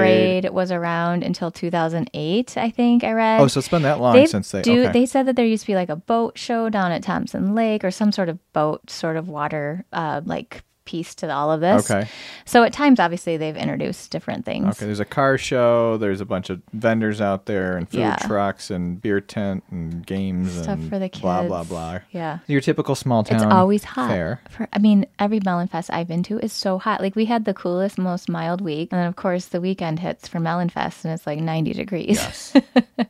[0.44, 0.50] parade.
[0.54, 3.40] was around until 2008, I think I read.
[3.42, 4.62] Oh, so it's been that long they since they.
[4.62, 4.92] do okay.
[4.92, 7.84] they said that there used to be like a boat show down at Thompson Lake
[7.84, 11.90] or some sort of boat sort of water uh, like piece to all of this.
[11.90, 12.08] Okay.
[12.44, 14.76] So at times obviously they've introduced different things.
[14.76, 15.96] Okay, there's a car show.
[15.98, 18.16] There's a bunch of vendors out there, and food Yeah.
[18.16, 21.22] trucks, and beer tent, and games, Stuff and for the kids.
[21.22, 21.98] blah blah blah.
[22.10, 22.38] Yeah.
[22.48, 23.36] Your typical small town.
[23.36, 24.08] It's always hot.
[24.10, 24.40] Fair.
[24.50, 27.00] For, I mean, every Melon Fest I've been to is so hot.
[27.00, 30.26] Like we had the coolest, most mild week, and then of course the weekend hits
[30.26, 32.16] for Melon Fest, and it's like 90 degrees.
[32.16, 32.52] Yes.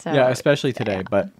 [0.00, 1.02] so yeah, especially today.
[1.08, 1.30] But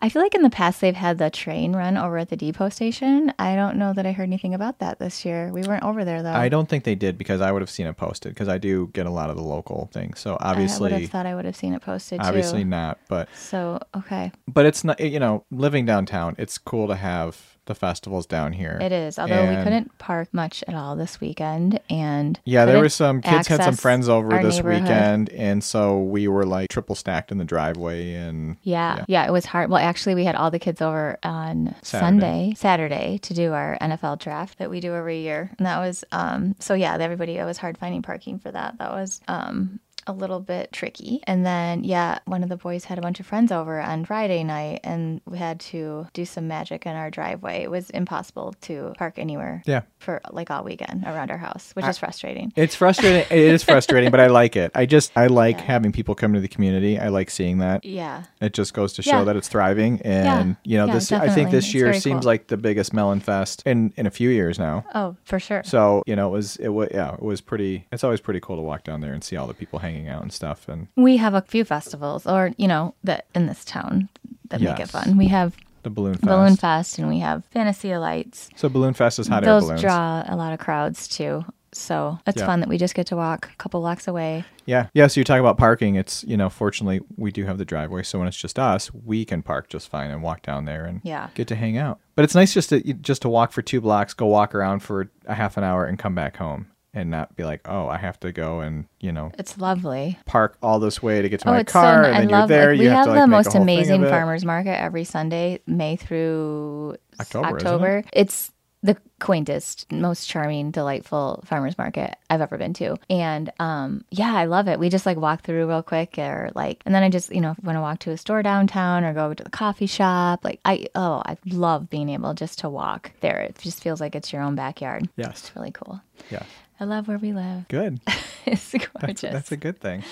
[0.00, 2.68] I feel like in the past they've had the train run over at the depot
[2.68, 3.32] station.
[3.38, 5.50] I don't know that I heard anything about that this year.
[5.52, 6.32] We weren't over there though.
[6.32, 8.88] I don't think they did because I would have seen it posted because I do
[8.92, 10.20] get a lot of the local things.
[10.20, 12.68] So I would obviously, have thought I would have seen it posted obviously too.
[12.70, 12.98] not.
[13.08, 15.00] But So okay, but it's not.
[15.00, 18.76] You know, living downtown, it's cool to have the festivals down here.
[18.82, 19.16] it is.
[19.16, 23.46] Although we couldn't park much at all this weekend, and Yeah, there were some kids
[23.46, 27.44] had some friends over this weekend, and so we were like triple stacked in the
[27.44, 29.70] driveway, and Yeah, yeah, it was hard.
[29.70, 32.06] Well, actually, we had all the kids over on Saturday.
[32.20, 36.04] Sunday, Saturday, to do our NFL draft that we do every year, and that was
[36.10, 36.56] um.
[36.58, 38.78] So yeah, everybody, it was hard finding parking for that.
[38.78, 39.78] That was um
[40.10, 41.20] a little bit tricky.
[41.26, 44.42] And then yeah, one of the boys had a bunch of friends over on Friday
[44.44, 47.62] night, and we had to do some magic in our driveway.
[47.62, 49.62] It was impossible to park anywhere.
[49.66, 52.52] yeah, For like all weekend around our house, which is frustrating.
[52.56, 53.20] It's frustrating.
[53.30, 54.72] it is frustrating, but I like it.
[54.74, 56.98] I just I like having people come to the community.
[56.98, 57.84] I like seeing that.
[57.84, 58.24] Yeah.
[58.40, 59.24] It just goes to show Yeah.
[59.24, 61.12] that it's thriving, and you know Yeah, this.
[61.12, 62.26] I think this It's year seems cool.
[62.32, 64.84] like the biggest melon fest in in a few years now.
[64.94, 65.62] Oh, for sure.
[65.64, 67.86] So you know it was it was yeah it was pretty.
[67.92, 70.22] It's always pretty cool to walk down there and see all the people hanging out
[70.22, 70.68] and stuff.
[70.68, 74.08] And We have a few festivals, or you know, that in this town
[74.48, 75.16] that make it fun.
[75.16, 76.26] We have the balloon fest.
[76.26, 78.50] Balloon Fest, and we have Fantasy Lights.
[78.56, 79.80] So balloon fest is hot air Those balloons.
[79.80, 81.44] draw a lot of crowds too.
[81.72, 82.46] So it's Yeah.
[82.46, 84.44] fun that we just get to walk a couple blocks away.
[84.66, 84.88] Yeah.
[84.92, 85.06] Yeah.
[85.06, 85.94] So you talk about parking.
[85.94, 88.02] It's, you know, fortunately, we do have the driveway.
[88.02, 91.00] So when it's just us, we can park just fine and walk down there and
[91.04, 91.28] Yeah.
[91.34, 92.00] get to hang out.
[92.16, 95.10] But it's nice just to just to walk for two blocks, go walk around for
[95.26, 98.18] a half an hour and come back home and not be like, oh, I have
[98.20, 100.18] to go and, you know, It's lovely.
[100.26, 102.04] park all this way to get to Oh, my it's car.
[102.04, 102.08] so.
[102.08, 102.48] and I then you're love.
[102.48, 102.70] there.
[102.70, 104.08] like, you we have, have to, the like, make a most whole thing amazing of
[104.08, 104.10] it.
[104.10, 108.06] farmers market every Sunday, May through s- October, isn't it?
[108.12, 112.96] It's the quaintest, most charming, delightful farmers market I've ever been to.
[113.10, 114.78] And um, yeah, I love it.
[114.80, 117.54] We just like walk through real quick, or like, and then I just you know
[117.62, 120.44] want to walk to a store downtown or go to the coffee shop.
[120.44, 123.40] Like I oh I love being able just to walk there.
[123.40, 125.06] It just feels like it's your own backyard.
[125.14, 125.40] Yes.
[125.40, 126.00] It's really cool.
[126.30, 126.42] Yeah.
[126.80, 127.68] I love where we live.
[127.68, 128.00] Good.
[128.46, 129.20] it's That's, gorgeous.
[129.32, 130.02] that's a good thing.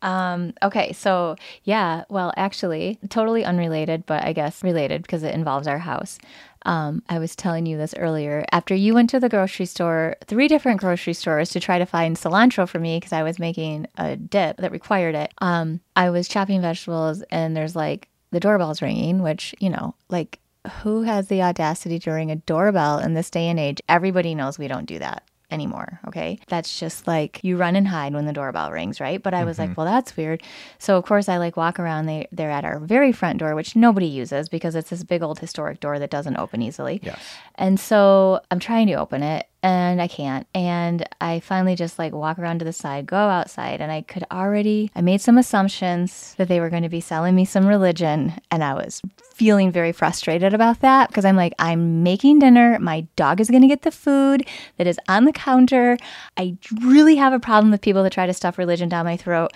[0.00, 5.66] Um, Okay, so yeah, well, actually, totally unrelated, but I guess related because it involves
[5.66, 6.18] our house.
[6.64, 8.44] Um, I was telling you this earlier.
[8.52, 12.16] After you went to the grocery store, three different grocery stores to try to find
[12.16, 15.34] cilantro for me because I was making a dip that required it.
[15.38, 20.38] Um, I was chopping vegetables, and there's like the doorbell's ringing, which you know, like
[20.82, 23.80] who has the audacity to ring a doorbell in this day and age?
[23.88, 26.00] Everybody knows we don't do that anymore.
[26.08, 26.38] Okay.
[26.48, 29.22] That's just like you run and hide when the doorbell rings, right?
[29.22, 29.80] But I was like, mm-hmm.
[29.80, 30.42] well, that's weird.
[30.78, 32.06] So of course I like walk around.
[32.06, 35.38] They they're at our very front door, which nobody uses because it's this big old
[35.38, 37.00] historic door that doesn't open easily.
[37.02, 37.20] Yes.
[37.56, 40.46] And so I'm trying to open it and I can't.
[40.54, 44.24] And I finally just like walk around to the side, go outside, and I could
[44.32, 48.32] already, I made some assumptions that they were going to be selling me some religion.
[48.50, 49.00] And I was
[49.34, 52.78] feeling very frustrated about that because I'm like, I'm making dinner.
[52.80, 54.46] My dog is going to get the food
[54.78, 55.96] that is on the counter.
[56.36, 59.52] I really have a problem with people that try to stuff religion down my throat.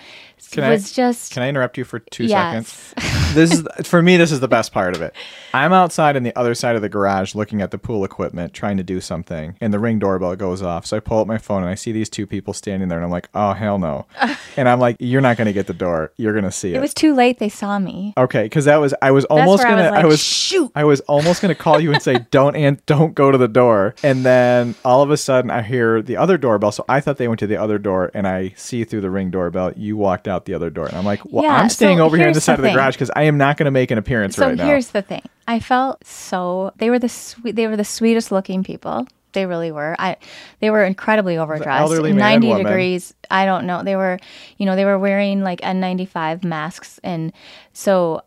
[0.51, 1.33] Can it I- just.
[1.33, 2.93] Can I interrupt you for two Yes.
[2.95, 3.26] seconds?
[3.37, 4.17] This is for me.
[4.17, 5.13] This is the best part of it.
[5.53, 8.77] I'm outside in the other side of the garage looking at the pool equipment, trying
[8.77, 10.85] to do something, and the ring doorbell goes off.
[10.85, 13.05] So I pull up my phone and I see these two people standing there, and
[13.05, 14.05] I'm like, "Oh hell no!"
[14.57, 16.11] and I'm like, "You're not going to get the door.
[16.17, 17.39] You're going to see it." It was too late.
[17.39, 18.13] They saw me.
[18.17, 20.71] okay, because that was I was almost where I gonna was like, I was "Shoot."
[20.75, 23.95] I was almost gonna call you and say don't and don't go to the door,
[24.03, 26.71] and then all of a sudden I hear the other doorbell.
[26.71, 29.29] So I thought they went to the other door, and I see through the ring
[29.31, 32.05] doorbell you walked out the other door, and I'm like, "Well, Yeah, I'm staying so
[32.05, 32.75] over here on here's the side of the thing.
[32.75, 34.89] garage because I am not going to make an appearance So right now." So here's
[34.89, 35.21] the thing.
[35.47, 39.07] I felt so they were the sweet they were the sweetest looking people.
[39.33, 39.95] They really were.
[39.99, 40.17] I
[40.59, 41.81] they were incredibly overdressed.
[41.81, 42.65] elderly man 90 woman.
[42.65, 43.13] degrees.
[43.29, 43.83] I don't know.
[43.83, 44.19] They were,
[44.57, 47.31] you know, they were wearing like N95 masks and
[47.73, 48.21] so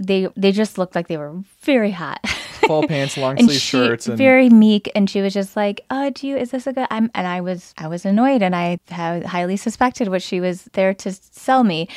[0.00, 2.18] they they just looked like they were very hot.
[2.66, 6.26] full pants, long sleeve shirts, and very meek and she was just like oh do
[6.26, 9.56] you is this a good I'm and I was I was annoyed and I highly
[9.56, 11.88] suspected what she was there to sell me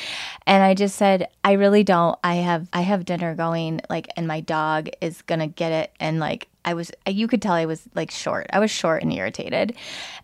[0.46, 4.26] and I just said I really don't I have I have dinner going like and
[4.26, 7.82] my dog is gonna get it and like I was you could tell I was
[7.94, 8.46] like short.
[8.50, 9.76] I was short and irritated.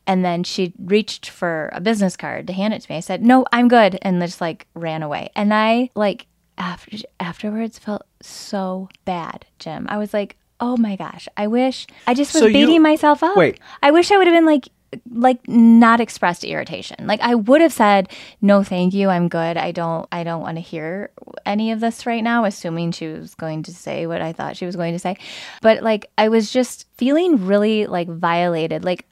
[0.07, 2.97] And then she reached for a business card to hand it to me.
[2.97, 5.31] I said, "No, I'm good." And just like ran away.
[5.37, 6.27] And I like
[6.61, 9.87] after afterwards felt so bad, Jim.
[9.89, 11.27] I was like, "Oh my gosh.
[11.37, 13.59] I wish I just was So you- beating myself up." Wait.
[13.83, 14.69] I wish I would have been like
[15.13, 17.07] like not expressed irritation.
[17.07, 18.09] Like I would have said,
[18.43, 19.09] "No, thank you.
[19.09, 19.57] I'm good.
[19.57, 21.11] I don't I don't want to hear
[21.47, 24.67] any of this right now," assuming she was going to say what I thought she
[24.67, 25.17] was going to say.
[25.63, 28.85] But like I was just feeling really like violated.
[28.85, 29.07] Like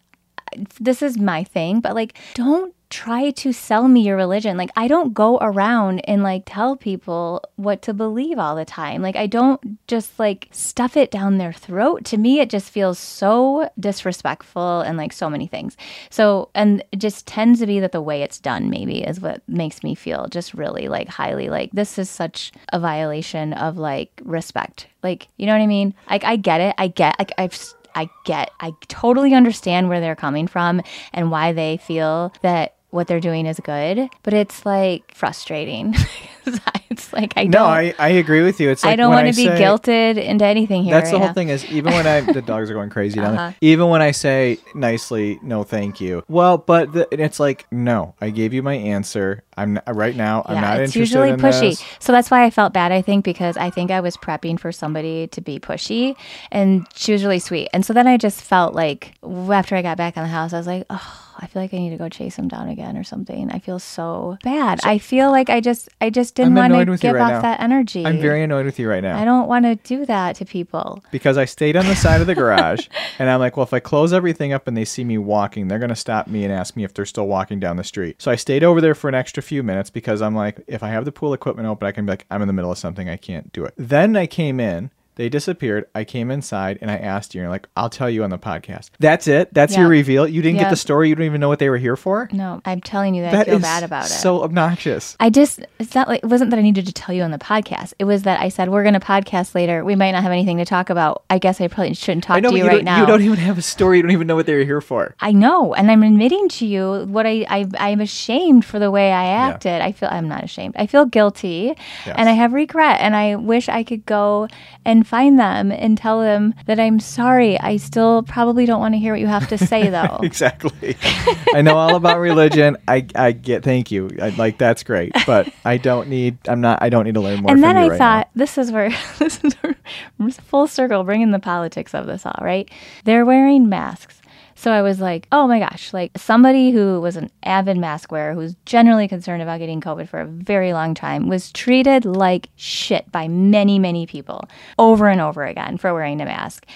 [0.81, 4.57] this is my thing, but like don't try to sell me your religion.
[4.57, 9.03] Like I don't go around and like tell people what to believe all the time.
[9.03, 12.05] Like I don't just like stuff it down their throat.
[12.07, 15.77] To me it just feels so disrespectful and like so many things.
[16.09, 19.47] So and it just tends to be that the way it's done maybe is what
[19.49, 24.21] makes me feel just really like highly like this is such a violation of like
[24.25, 24.87] respect.
[25.03, 25.95] Like, you know what I mean?
[26.09, 26.75] Like I get it.
[26.79, 27.55] I get like I've
[27.95, 33.07] I get, I totally understand where they're coming from and why they feel that what
[33.07, 35.95] they're doing is good, but it's like frustrating.
[36.91, 38.71] it's like I no, don't, I, I agree with you.
[38.71, 40.95] It's like I don't want to be say- guilted into anything here.
[40.95, 41.33] That's the whole now.
[41.35, 43.47] thing is even when I the dogs are going crazy down Uh-huh.
[43.49, 43.55] there.
[43.61, 46.23] Even when I say nicely, no, thank you.
[46.29, 49.45] Well, but the, and it's like no, I gave you my answer.
[49.57, 50.43] I'm right now.
[50.47, 51.71] I'm not it's interested usually in pushy.
[51.77, 51.85] this.
[51.99, 54.71] So that's why I felt bad, I think, because I think I was prepping for
[54.73, 56.17] somebody to be pushy
[56.53, 57.69] and she was really sweet.
[57.75, 60.59] And so then I just felt like after I got back in the house, I
[60.59, 63.05] was like, oh, I feel like I need to go chase him down again or
[63.05, 63.51] something.
[63.51, 64.81] I feel so bad.
[64.83, 67.41] I feel like I just I just didn't want to give right off now.
[67.43, 68.05] that energy.
[68.05, 69.17] I'm very annoyed with you right now.
[69.19, 71.03] I don't want to do that to people.
[71.11, 73.81] because I stayed on the side of the garage and I'm like, well, if I
[73.81, 76.77] close everything up and they see me walking, they're going to stop me and ask
[76.77, 78.21] me if they're still walking down the street.
[78.21, 80.89] So I stayed over there for an extra few minutes because I'm like, if I
[80.89, 83.09] have the pool equipment open, I can be like, I'm in the middle of something,
[83.09, 83.75] I can't do it.
[83.77, 84.91] Then I came in.
[85.19, 85.85] They disappeared.
[85.97, 88.39] I came inside and I asked you, and you're like, I'll tell you on the
[88.39, 88.91] podcast.
[89.01, 89.53] That's it.
[89.53, 90.27] That's your reveal.
[90.29, 91.09] You didn't get the story.
[91.09, 92.29] You don't even know what they were here for.
[92.33, 94.11] No, I'm telling you that, That I feel bad about it.
[94.11, 95.17] so obnoxious.
[95.19, 97.39] I just, it's not like, it wasn't that I needed to tell you on the
[97.39, 97.95] podcast.
[97.99, 99.85] It was that I said, we're going to podcast later.
[99.85, 101.25] We might not have anything to talk about.
[101.29, 103.01] I guess I probably shouldn't talk know, to you, you, right now.
[103.01, 103.97] you don't even have a story.
[103.97, 105.17] You don't even know what they were here for.
[105.19, 109.11] I know, and I'm admitting to you what I, I I'm ashamed for the way
[109.11, 109.81] I acted.
[109.83, 110.77] I feel I'm not ashamed.
[110.79, 111.75] I feel guilty,
[112.07, 112.15] Yes.
[112.17, 114.47] and I have regret, and I wish I could go
[114.85, 117.59] and find them and tell them that I'm sorry.
[117.59, 120.21] I still probably don't want to hear what you have to say though.
[120.23, 120.97] Exactly.
[121.55, 122.77] I know all about religion.
[122.87, 123.65] I, I get.
[123.65, 124.11] Thank you.
[124.21, 126.37] I, like that's great, but I don't need.
[126.47, 126.83] I'm not.
[126.83, 127.51] I don't need to learn more.
[127.51, 131.95] and then I right thought, this is where this is full circle, bringing the politics
[131.95, 132.71] of this all right.
[133.05, 134.21] They're wearing masks.
[134.59, 138.35] So I was like, oh my gosh, like somebody who was an avid mask wearer,
[138.35, 143.11] who's generally concerned about getting COVID for a very long time, was treated like shit
[143.13, 146.67] by many, many people over and over again for wearing a mask.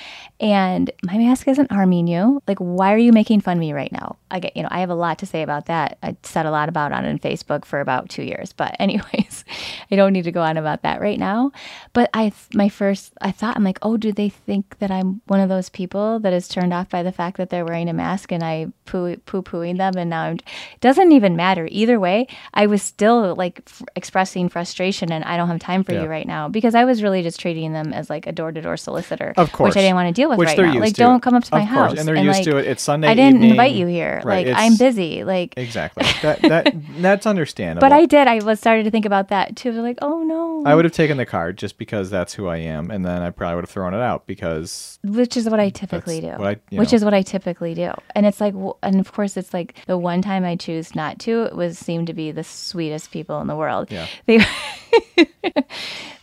[0.43, 2.43] And my mask isn't harming you.
[2.49, 4.17] Like, why are you making fun of me right now?
[4.29, 5.99] I get, you know, I have a lot to say about that.
[6.03, 8.53] I said a lot about it on Facebook for about two years.
[8.53, 9.45] But anyways,
[9.91, 11.53] I don't need to go on about that right now.
[11.93, 15.39] But I, my first, I thought, I'm like, oh, do they think that I'm one
[15.39, 18.31] of those people that is turned off by the fact that they're wearing a mask
[18.33, 19.95] and I poo poo pooing them?
[19.97, 21.67] And now I'm, it doesn't even matter.
[21.71, 25.93] Either way, I was still like f- expressing frustration and I don't have time for
[25.95, 26.03] Yeah.
[26.03, 28.61] you right now because I was really just treating them as like a door to
[28.61, 29.33] door solicitor.
[29.37, 29.71] Of course.
[29.71, 30.75] Which I didn't want to deal with Which right now.
[30.79, 31.99] Like, don't come up to my course, house.
[31.99, 32.67] and they're used like, to it.
[32.67, 33.51] It's Sunday I didn't evening.
[33.51, 34.21] invite you here.
[34.25, 35.25] Right, Like, I'm busy.
[35.25, 36.05] Like, Exactly.
[36.23, 37.81] That that that's understandable.
[37.81, 38.29] but I did.
[38.29, 39.73] I was started to think about that too.
[39.73, 40.63] Like, oh no.
[40.67, 43.31] I would have taken the card just because that's who I am, and then I
[43.31, 46.29] probably would have thrown it out because which is what I typically do.
[46.29, 46.97] What I- you which know.
[46.97, 47.93] is what I typically do.
[48.15, 51.45] And it's like, and of course, it's like the one time I choose not to,
[51.45, 53.91] it was seemed to be the sweetest people in the world.
[53.91, 54.07] Yeah.
[54.27, 54.45] They.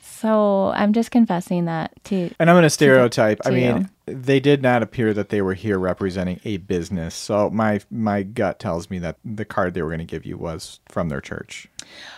[0.02, 2.30] so I'm just confessing that to.
[2.40, 3.40] And I'm going to stereotype.
[3.46, 7.16] I to mean, they did not appear that they were here representing a business.
[7.16, 10.38] So my my gut tells me that the card they were going to give you
[10.38, 11.68] was from their church.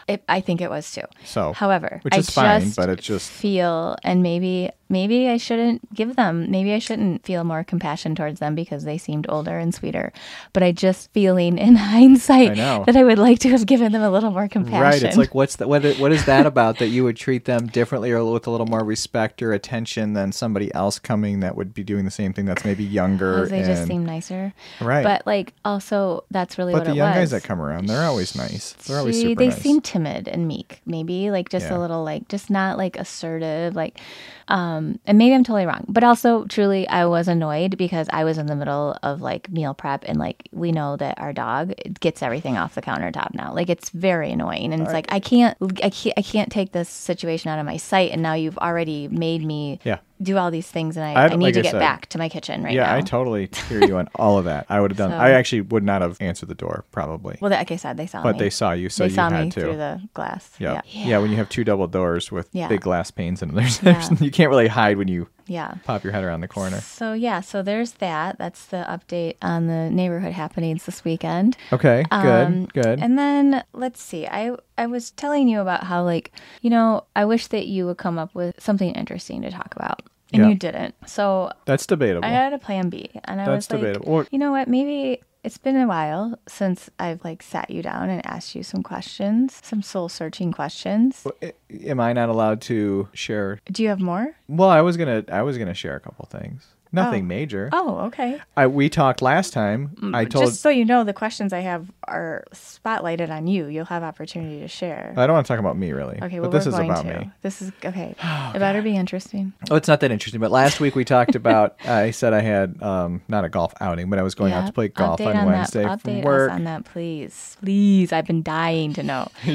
[0.07, 1.03] It, I think it was too.
[1.23, 5.37] So However, which I is fine, just but it's just feel, and maybe maybe I
[5.37, 6.51] shouldn't give them.
[6.51, 10.11] Maybe I shouldn't feel more compassion towards them because they seemed older and sweeter.
[10.53, 14.01] But I just feeling in hindsight I that I would like to have given them
[14.01, 14.81] a little more compassion.
[14.81, 15.03] right.
[15.03, 15.69] It's like what's that?
[15.69, 18.51] What is, what is that about that you would treat them differently or with a
[18.51, 22.33] little more respect or attention than somebody else coming that would be doing the same
[22.33, 23.35] thing that's maybe younger?
[23.35, 24.53] Because they just and- seem nicer.
[24.81, 25.03] right.
[25.03, 27.15] But like also that's really but what the it young was.
[27.17, 28.73] guys that come around, they're always nice.
[28.73, 29.60] They're always See, super they nice.
[29.63, 31.77] Seemed timid and meek, maybe like just Yeah.
[31.77, 33.99] a little like just not like assertive, like
[34.47, 35.85] um and maybe I'm totally wrong.
[35.87, 39.73] But also truly I was annoyed because I was in the middle of like meal
[39.73, 43.53] prep and like we know that our dog gets everything off the countertop now.
[43.53, 46.89] Like it's very annoying and it's like I can't I can't I can't take this
[46.89, 49.99] situation out of my sight and now you've already made me Yeah.
[50.21, 52.17] Do all these things and I, I- I, need like to get said- back to
[52.17, 52.91] my kitchen right yeah, now.
[52.93, 54.65] Yeah, I totally hear you on all of that.
[54.69, 55.11] I would have done.
[55.11, 58.07] So- I actually would not have answered the door probably, well, like I said, they
[58.07, 58.39] saw but me.
[58.39, 59.61] they saw you, so they you saw had me to.
[59.61, 60.51] through the glass.
[60.59, 60.81] yeah.
[60.87, 61.07] Yeah.
[61.07, 62.67] yeah, When you have two double doors with Yeah.
[62.67, 65.75] big glass panes in them, there's you can't really hide when you Yeah.
[65.83, 66.79] pop your head around the corner.
[66.81, 68.37] So yeah, so there's that.
[68.37, 71.57] That's the update on the neighborhood happenings this weekend.
[71.73, 72.99] Okay, good, Um, good.
[72.99, 74.25] And then let's see.
[74.27, 76.31] I I was telling you about how like,
[76.61, 80.01] you know, I wish that you would come up with something interesting to talk about.
[80.33, 80.49] And Yeah.
[80.49, 80.95] you didn't.
[81.05, 82.25] So That's debatable.
[82.25, 84.09] I had a plan B and I That's was like, debatable.
[84.13, 88.09] Or- you know what, maybe it's been a while since I've like sat you down
[88.09, 91.25] and asked you some questions, some soul searching questions.
[91.41, 91.53] I-
[91.85, 93.59] Am I not allowed to share?
[93.71, 94.35] Do you have more?
[94.47, 96.67] Well, I was gonna, I was gonna share a couple things.
[96.93, 97.27] Nothing Oh.
[97.27, 97.69] major.
[97.71, 98.39] Oh, okay.
[98.57, 99.91] I we talked last time.
[100.13, 100.45] I told.
[100.45, 103.67] Mm, Just so you know, the questions I have are spotlighted on you.
[103.67, 105.13] You'll have opportunity to share.
[105.15, 106.19] I don't want to talk about me really.
[106.21, 107.19] Okay, but this is about to.
[107.19, 107.31] me.
[107.41, 108.15] This is okay.
[108.55, 109.53] it better be interesting.
[109.69, 110.41] Oh, it's not that interesting.
[110.41, 111.75] But last week we talked about.
[111.85, 114.73] I said I had um, not a golf outing, but I was going out to
[114.73, 116.51] play golf on, that- Wednesday update from work.
[116.51, 117.55] on that, please.
[117.61, 119.29] Please, I've been dying to know.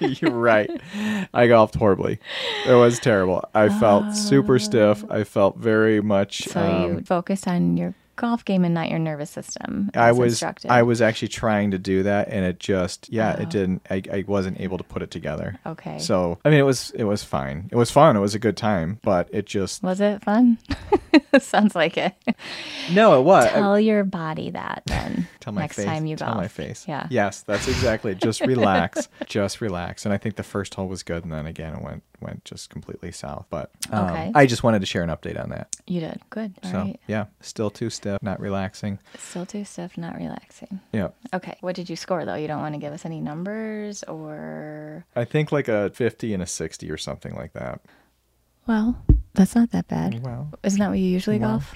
[0.00, 0.70] You're right.
[1.32, 2.18] I golfed horribly.
[2.66, 3.44] It was terrible.
[3.54, 5.04] I felt super stiff.
[5.10, 6.39] I felt very much.
[6.44, 9.90] So um, you focused on your golf game and not your nervous system.
[9.94, 10.70] I was instructed.
[10.70, 13.42] I was actually trying to do that, and it just yeah, Oh.
[13.42, 13.80] it didn't.
[13.88, 15.58] I, I wasn't able to put it together.
[15.64, 15.98] Okay.
[15.98, 17.68] So I mean, it was it was fine.
[17.72, 18.16] It was fun.
[18.16, 20.58] It was a good time, but it just Was it fun?
[21.40, 22.14] Sounds like it.
[22.92, 23.48] no, it was.
[23.50, 25.26] Tell your body that then.
[25.40, 25.86] Tell my next face.
[25.86, 26.36] time you tell golf.
[26.38, 26.84] my face.
[26.86, 27.06] Yeah.
[27.10, 28.14] Yes, that's exactly.
[28.14, 29.08] Just relax.
[29.26, 30.04] just relax.
[30.04, 32.68] And I think the first hole was good, and then again it went went just
[32.70, 33.46] completely south.
[33.50, 34.32] But um, Okay.
[34.34, 35.74] I just wanted to share an update on that.
[35.86, 36.20] You did.
[36.30, 36.52] Good.
[36.62, 37.00] All so right.
[37.06, 38.98] yeah, still too stiff, not relaxing.
[39.18, 40.80] Still too stiff, not relaxing.
[40.92, 41.56] Yeah, Okay.
[41.60, 42.34] What did you score though?
[42.34, 46.42] You don't want to give us any numbers or I think like a fifty and
[46.42, 47.80] a sixty or something like that.
[48.66, 49.02] Well,
[49.34, 50.22] that's not that bad.
[50.22, 51.74] Well, Isn't that what you usually Well, golf?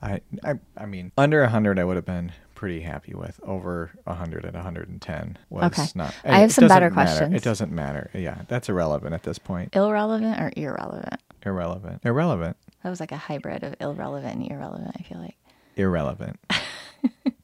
[0.00, 3.40] I I I mean under hundred I would have been pretty happy with.
[3.42, 5.86] Over hundred at hundred and ten was Okay.
[5.94, 6.14] not.
[6.26, 6.92] I have some better matter.
[7.16, 7.34] questions.
[7.34, 8.10] It doesn't matter.
[8.12, 9.74] Yeah, that's irrelevant at this point.
[9.74, 11.22] Irrelevant or irrelevant?
[11.42, 12.02] Irrelevant.
[12.04, 12.58] Irrelevant.
[12.82, 15.36] That was like a hybrid of irrelevant and irrelevant, I feel like.
[15.76, 16.38] Irrelevant.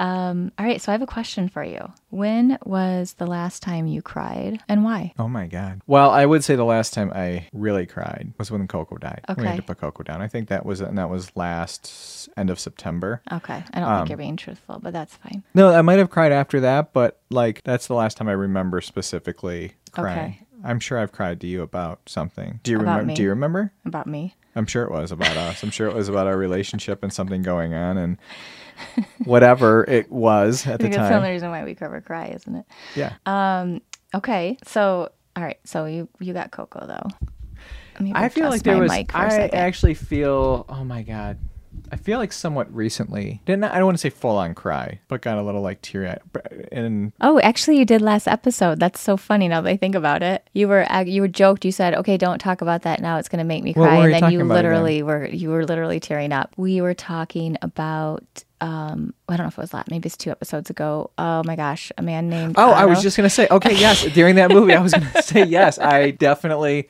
[0.00, 1.92] Um, all right, so I have a question for you.
[2.08, 5.12] When was the last time you cried and why?
[5.18, 5.82] Oh my god.
[5.86, 9.20] Well, I would say the last time I really cried was when Coco died.
[9.28, 9.42] Okay.
[9.42, 10.22] We had to put Coco down.
[10.22, 13.20] I think that was and that was last end of September.
[13.30, 15.42] Okay, I don't Um, think you're being truthful, but that's fine.
[15.54, 18.80] No, I might have cried after that, but like that's the last time I remember
[18.80, 20.18] specifically crying.
[20.18, 20.40] Okay.
[20.64, 22.60] I'm sure I've cried to you about something.
[22.62, 23.06] Do you About remember?
[23.06, 23.14] me.
[23.14, 23.72] Do you remember?
[23.84, 24.34] About me.
[24.56, 25.62] I'm sure it was about us.
[25.62, 28.18] I'm sure it was about our relationship and something going on and
[29.24, 32.26] whatever it was at I the think that's the only reason why we cover cry,
[32.28, 32.66] isn't it?
[32.96, 33.14] Yeah.
[33.26, 33.80] Um,
[34.14, 37.28] okay, so all right, so you you got Coco though.
[37.94, 38.90] Let me I feel like there was.
[38.90, 39.54] mic for second.
[39.58, 40.64] actually feel.
[40.68, 41.38] Oh my god.
[41.92, 43.40] I feel like somewhat recently.
[43.46, 46.08] Didn't I don't want to say full on cry, but got a little like teary
[46.08, 46.20] eyed.
[46.72, 48.80] And Oh, actually, you did last episode.
[48.80, 50.48] That's so funny now that I think about it.
[50.52, 51.64] You were you were joked.
[51.64, 53.18] You said, "Okay, don't talk about that now.
[53.18, 56.32] It's going to make me cry." and then you literally were you were literally tearing
[56.32, 56.52] up.
[56.56, 60.30] We were talking about um I don't know if it was that, maybe it's two
[60.30, 61.10] episodes ago.
[61.18, 63.48] Oh my gosh, a man named oh, I was just gonna say.
[63.50, 64.04] Okay, yes.
[64.14, 65.78] During that movie, I was gonna say yes.
[65.78, 66.88] I definitely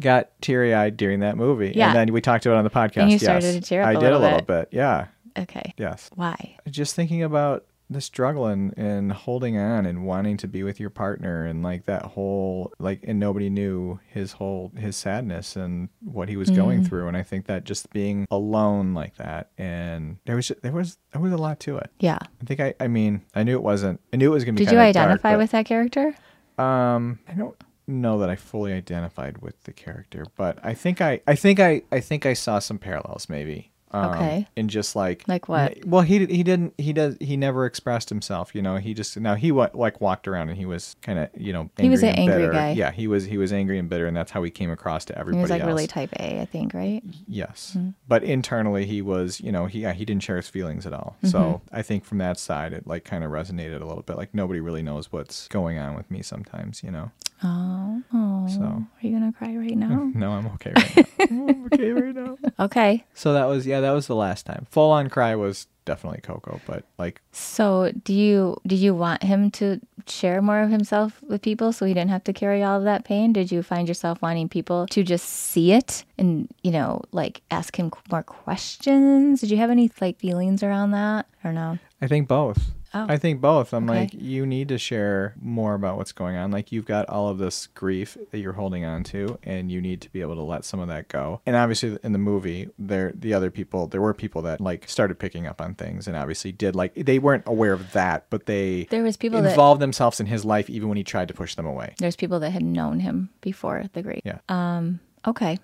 [0.00, 1.72] got teary eyed during that movie.
[1.74, 1.88] Yeah.
[1.88, 3.02] And then we talked about it on the podcast.
[3.02, 3.22] And you yes.
[3.22, 4.46] started to tear up I a did a little bit.
[4.46, 4.68] bit.
[4.72, 5.06] Yeah.
[5.36, 5.74] okay.
[5.76, 6.10] Yes.
[6.14, 6.56] Why?
[6.68, 10.90] Just thinking about the struggle and, and holding on and wanting to be with your
[10.90, 16.28] partner and like that whole like and nobody knew his whole his sadness and what
[16.28, 16.88] he was going Mm.
[16.88, 20.98] through and I think that just being alone like that and there was there was
[21.12, 21.90] there was a lot to it.
[21.98, 22.18] Yeah.
[22.20, 24.64] I think I I mean I knew it wasn't I knew it was gonna be
[24.66, 26.14] Did you dark, identify but, with that character?
[26.58, 31.22] um I don't know that I fully identified with the character but I think I
[31.26, 33.72] I think I I think I saw some parallels maybe.
[33.90, 34.46] Um, Okay.
[34.56, 35.84] And just like Like what?
[35.86, 38.54] well, he he didn't he does he never expressed himself.
[38.54, 41.28] You know, he just now he wa- like walked around and he was kind of
[41.36, 42.52] you know He was angry an and angry bitter.
[42.52, 42.70] guy.
[42.72, 45.18] Yeah, he was he was angry and bitter, and that's how he came across to
[45.18, 45.38] everybody.
[45.38, 45.68] He was like else.
[45.68, 47.02] really type A, I think, right?
[47.26, 47.90] yes, Mm-hmm.
[48.06, 51.16] but internally he was you know he yeah, he didn't share his feelings at all.
[51.24, 51.76] So Mm-hmm.
[51.76, 54.16] I think from that side it like kind of resonated a little bit.
[54.16, 56.82] Like nobody really knows what's going on with me sometimes.
[56.82, 57.10] You know.
[57.42, 58.46] Oh, oh.
[58.48, 60.10] So- Are you gonna cry right now?
[60.14, 61.04] No, I'm okay right now.
[61.30, 62.36] I'm okay right now.
[62.60, 63.04] okay.
[63.14, 64.66] So that was yeah, that was the last time.
[64.70, 66.60] Full on cry was definitely Coco.
[66.66, 71.42] But like, So, do you do you want him to share more of himself with
[71.42, 73.32] people so he didn't have to carry all of that pain?
[73.32, 77.76] Did you find yourself wanting people to just see it and, you know, like ask
[77.78, 79.40] him more questions?
[79.40, 81.78] Did you have any like feelings around that or no?
[82.02, 82.70] I think both.
[82.94, 83.06] Oh.
[83.08, 83.72] I think both.
[83.74, 84.00] I'm Okay.
[84.00, 86.50] like, you need to share more about what's going on.
[86.50, 90.00] Like, you've got all of this grief that you're holding on to, and you need
[90.00, 91.40] to be able to let some of that go.
[91.44, 95.18] And obviously, in the movie, there, the other people, there were people that like started
[95.18, 98.86] picking up on things, and obviously did like they weren't aware of that, but they
[98.90, 101.54] There was people that involved themselves in his life even when he tried to push
[101.56, 101.94] them away.
[101.98, 104.22] there's people that had known him before the great.
[104.24, 104.38] Yeah.
[104.48, 105.58] Um okay.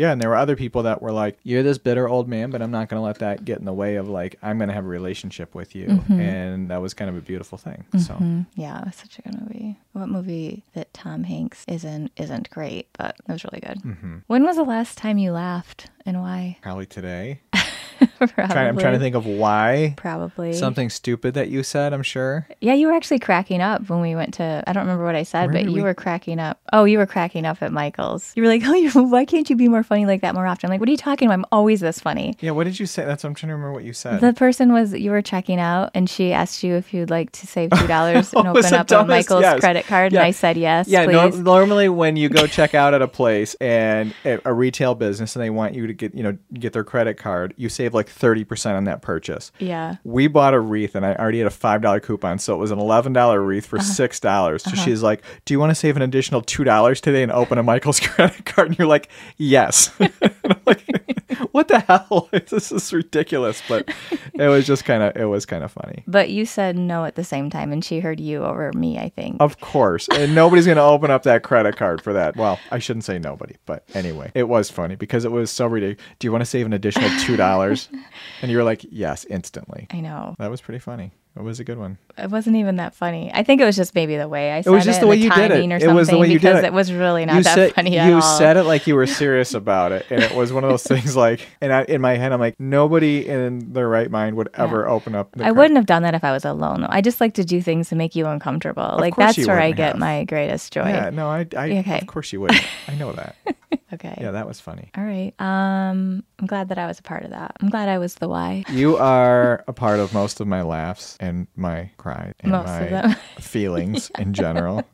[0.00, 2.62] Yeah, and there were other people that were like, "You're this bitter old man, but
[2.62, 4.74] I'm not going to let that get in the way of like I'm going to
[4.74, 6.20] have a relationship with you," Mm-hmm.
[6.20, 7.84] and that was kind of a beautiful thing.
[7.98, 8.14] So.
[8.14, 9.78] Mm, yeah, it was such a good movie.
[9.92, 13.78] What movie that Tom Hanks isn't isn't great, but it was really good.
[13.82, 14.16] Mm-hmm.
[14.26, 16.56] When was the last time you laughed and why?
[16.62, 17.40] Probably today.
[18.18, 18.54] Probably.
[18.56, 19.94] I'm trying to think of why.
[19.96, 20.52] Probably.
[20.52, 22.46] Something stupid that you said, I'm sure.
[22.60, 24.62] Yeah, you were actually cracking up when we went to.
[24.66, 26.60] I don't remember what I said, Where but you we- were cracking up.
[26.72, 28.32] Oh, you were cracking up at Michael's.
[28.36, 30.68] You were like, "Oh, you, why can't you be more funny like that more often?"
[30.68, 31.34] I'm like, "What are you talking about?
[31.34, 33.04] I'm always this funny." Yeah, what did you say?
[33.04, 34.20] That's what I'm trying to remember what you said.
[34.20, 37.46] The person was you were checking out, and she asked you if you'd like to
[37.46, 39.60] save two dollars and open up a dumbest- Michael's yes.
[39.60, 40.20] credit card, Yeah.
[40.20, 43.54] and I said yes, yeah, no, normally when you go check out at a place
[43.60, 46.84] and a a retail business and they want you to get, you know, get their
[46.84, 49.52] credit card, you save like 30% on that purchase.
[49.58, 49.96] yeah.
[50.04, 52.78] We bought a wreath and I already had a $5 coupon, so it was an
[52.78, 53.84] $11 wreath for Uh-huh.
[54.08, 54.60] $6.
[54.60, 57.62] So she's like, "Do you want to save an additional $2 today and open a
[57.62, 59.90] Michael's credit card?" And you're like, "Yes."
[60.50, 62.28] And I'm like, "What the hell?
[62.48, 63.88] this is ridiculous." But
[64.34, 66.04] it was just kind of it was kind of funny.
[66.06, 68.98] But you said no at the same time, and she heard you over me.
[68.98, 69.36] I think.
[69.40, 70.08] Of course.
[70.08, 72.36] And nobody's going to open up that credit card for that.
[72.36, 76.04] Well, I shouldn't say nobody, but anyway, it was funny because it was so ridiculous.
[76.18, 77.88] Do you want to save an additional $2?
[78.42, 79.86] And you were like, yes, instantly.
[79.90, 80.34] I know.
[80.38, 81.12] That was pretty funny.
[81.40, 81.98] It was a good one.
[82.18, 83.30] It wasn't even that funny.
[83.32, 84.74] I think it was just maybe the way I said it.
[84.74, 85.54] was just the way you did it.
[85.54, 86.66] timing Or It something, was the way you did because it.
[86.66, 88.20] it was really not you that said, funny at you all.
[88.38, 90.06] said it like you were serious about it.
[90.10, 92.60] And it was one of those things like, and I, in my head, I'm like,
[92.60, 96.14] nobody in their right mind would ever open up the I wouldn't have done that
[96.14, 96.84] if I was alone.
[96.84, 98.96] I just like to do things to make you uncomfortable.
[98.98, 99.98] like that's where I get have.
[99.98, 100.88] my greatest joy.
[100.88, 102.00] Yeah, no, I, I Okay.
[102.00, 102.52] of course you would.
[102.86, 103.36] I know that.
[103.92, 104.16] Okay.
[104.20, 104.90] Yeah, that was funny.
[104.96, 105.32] All right.
[105.40, 107.56] Um, I'm glad that I was a part of that.
[107.60, 108.64] I'm glad I was the why.
[108.68, 113.14] You are a part of most of my laughs and my cry and Most my
[113.40, 114.84] feelings in general.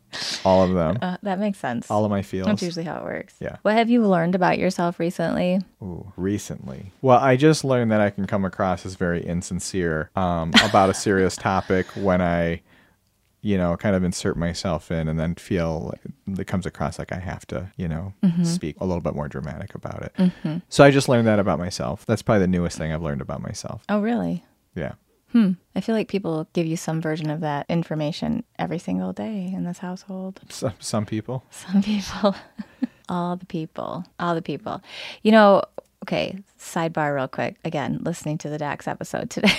[0.45, 0.99] All of them.
[1.03, 1.91] Uh, that makes sense.
[1.91, 2.47] All of my feelings.
[2.61, 3.35] That's usually how it works.
[3.41, 3.57] Yeah.
[3.63, 5.61] What have you learned about yourself recently?
[5.83, 6.93] Ooh, recently.
[7.03, 10.95] Well, I just learned that I can come across as very insincere um, about a
[10.95, 12.63] serious topic when I,
[13.43, 17.13] you know, kind of insert myself in and then feel like it comes across like
[17.13, 18.45] I have to, you know, Mm-hmm.
[18.45, 20.63] speak a little bit more dramatic about it.
[20.69, 22.07] So I just learned that about myself.
[22.07, 23.85] That's probably the newest thing I've learned about myself.
[23.89, 24.45] Oh, really?
[24.75, 24.95] Yeah.
[25.33, 25.53] Hmm.
[25.75, 29.65] I feel like people give you some version of that information every single day in
[29.65, 30.41] this household.
[30.49, 31.45] Some, some people.
[31.51, 32.35] Some people,
[33.09, 34.83] all the people, all the people.
[35.23, 35.63] You know,
[36.07, 37.57] okay, sidebar real quick.
[37.65, 39.59] Again, listening to the Dax episode today.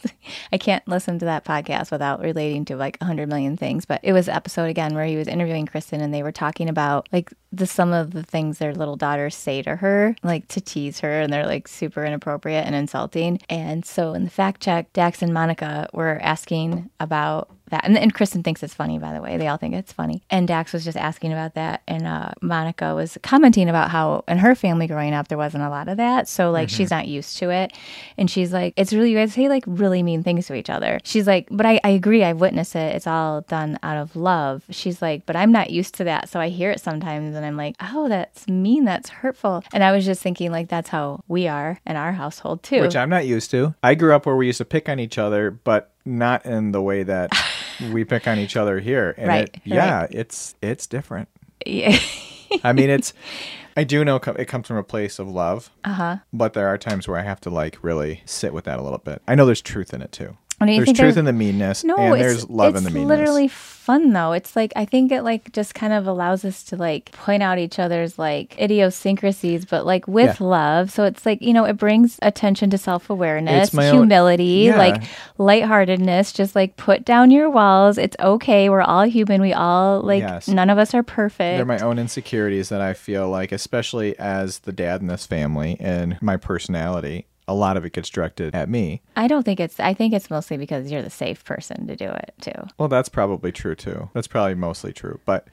[0.52, 3.84] I can't listen to that podcast without relating to like a hundred million things.
[3.84, 7.08] But it was episode again where he was interviewing Kristen and they were talking about
[7.12, 11.00] like the some of the things their little daughters say to her, like to tease
[11.00, 13.40] her, and they're like super inappropriate and insulting.
[13.48, 17.84] And so in the fact check, Dax and Monica were asking about that.
[17.84, 19.36] And, and Kristen thinks it's funny, by the way.
[19.36, 20.22] They all think it's funny.
[20.30, 21.82] And Dax was just asking about that.
[21.86, 25.68] And uh, Monica was commenting about how in her family growing up, there wasn't a
[25.68, 26.28] lot of that.
[26.28, 27.72] So, like, she's not used to it.
[28.16, 31.00] And she's like, it's really, you guys say like really mean things to each other.
[31.04, 32.24] She's like, but I, I agree.
[32.24, 32.94] I've witnessed it.
[32.94, 34.64] It's all done out of love.
[34.70, 36.28] She's like, but I'm not used to that.
[36.28, 38.84] So I hear it sometimes and I'm like, oh, that's mean.
[38.84, 39.64] That's hurtful.
[39.72, 42.80] And I was just thinking, like, that's how we are in our household too.
[42.80, 43.74] Which I'm not used to.
[43.82, 46.82] I grew up where we used to pick on each other, but not in the
[46.82, 47.30] way that
[47.92, 49.14] we pick on each other here.
[49.16, 51.28] And Right, it, yeah, it's it's different.
[51.64, 51.98] Yeah.
[52.64, 53.12] I mean, it's.
[53.76, 56.16] I do know it comes from a place of love, uh huh.
[56.32, 58.98] but there are times where I have to like really sit with that a little
[58.98, 59.22] bit.
[59.28, 60.36] I know there's truth in it too.
[60.66, 63.02] Do you There's truth in the meanness, No, and there's love in the meanness.
[63.04, 64.32] It's literally fun though.
[64.32, 67.58] It's like I think it like just kind of allows us to like point out
[67.58, 70.46] each other's like idiosyncrasies, but like with Yeah.
[70.46, 70.90] love.
[70.90, 74.78] So it's like you know it brings attention to self awareness, my own- humility, Yeah.
[74.78, 75.02] like
[75.38, 76.32] lightheartedness.
[76.32, 77.96] Just like put down your walls.
[77.98, 78.68] It's okay.
[78.68, 79.40] We're all human.
[79.40, 80.48] We all like Yes.
[80.48, 81.56] none of us are perfect.
[81.56, 85.76] They're my own insecurities that I feel like, especially as the dad in this family
[85.80, 89.00] and my personality, a lot of it gets directed at me.
[89.16, 89.80] I don't think it's.
[89.80, 92.66] I think it's mostly because you're the safe person to do it too.
[92.78, 94.10] Well, that's probably true too.
[94.12, 95.18] That's probably mostly true.
[95.24, 95.48] But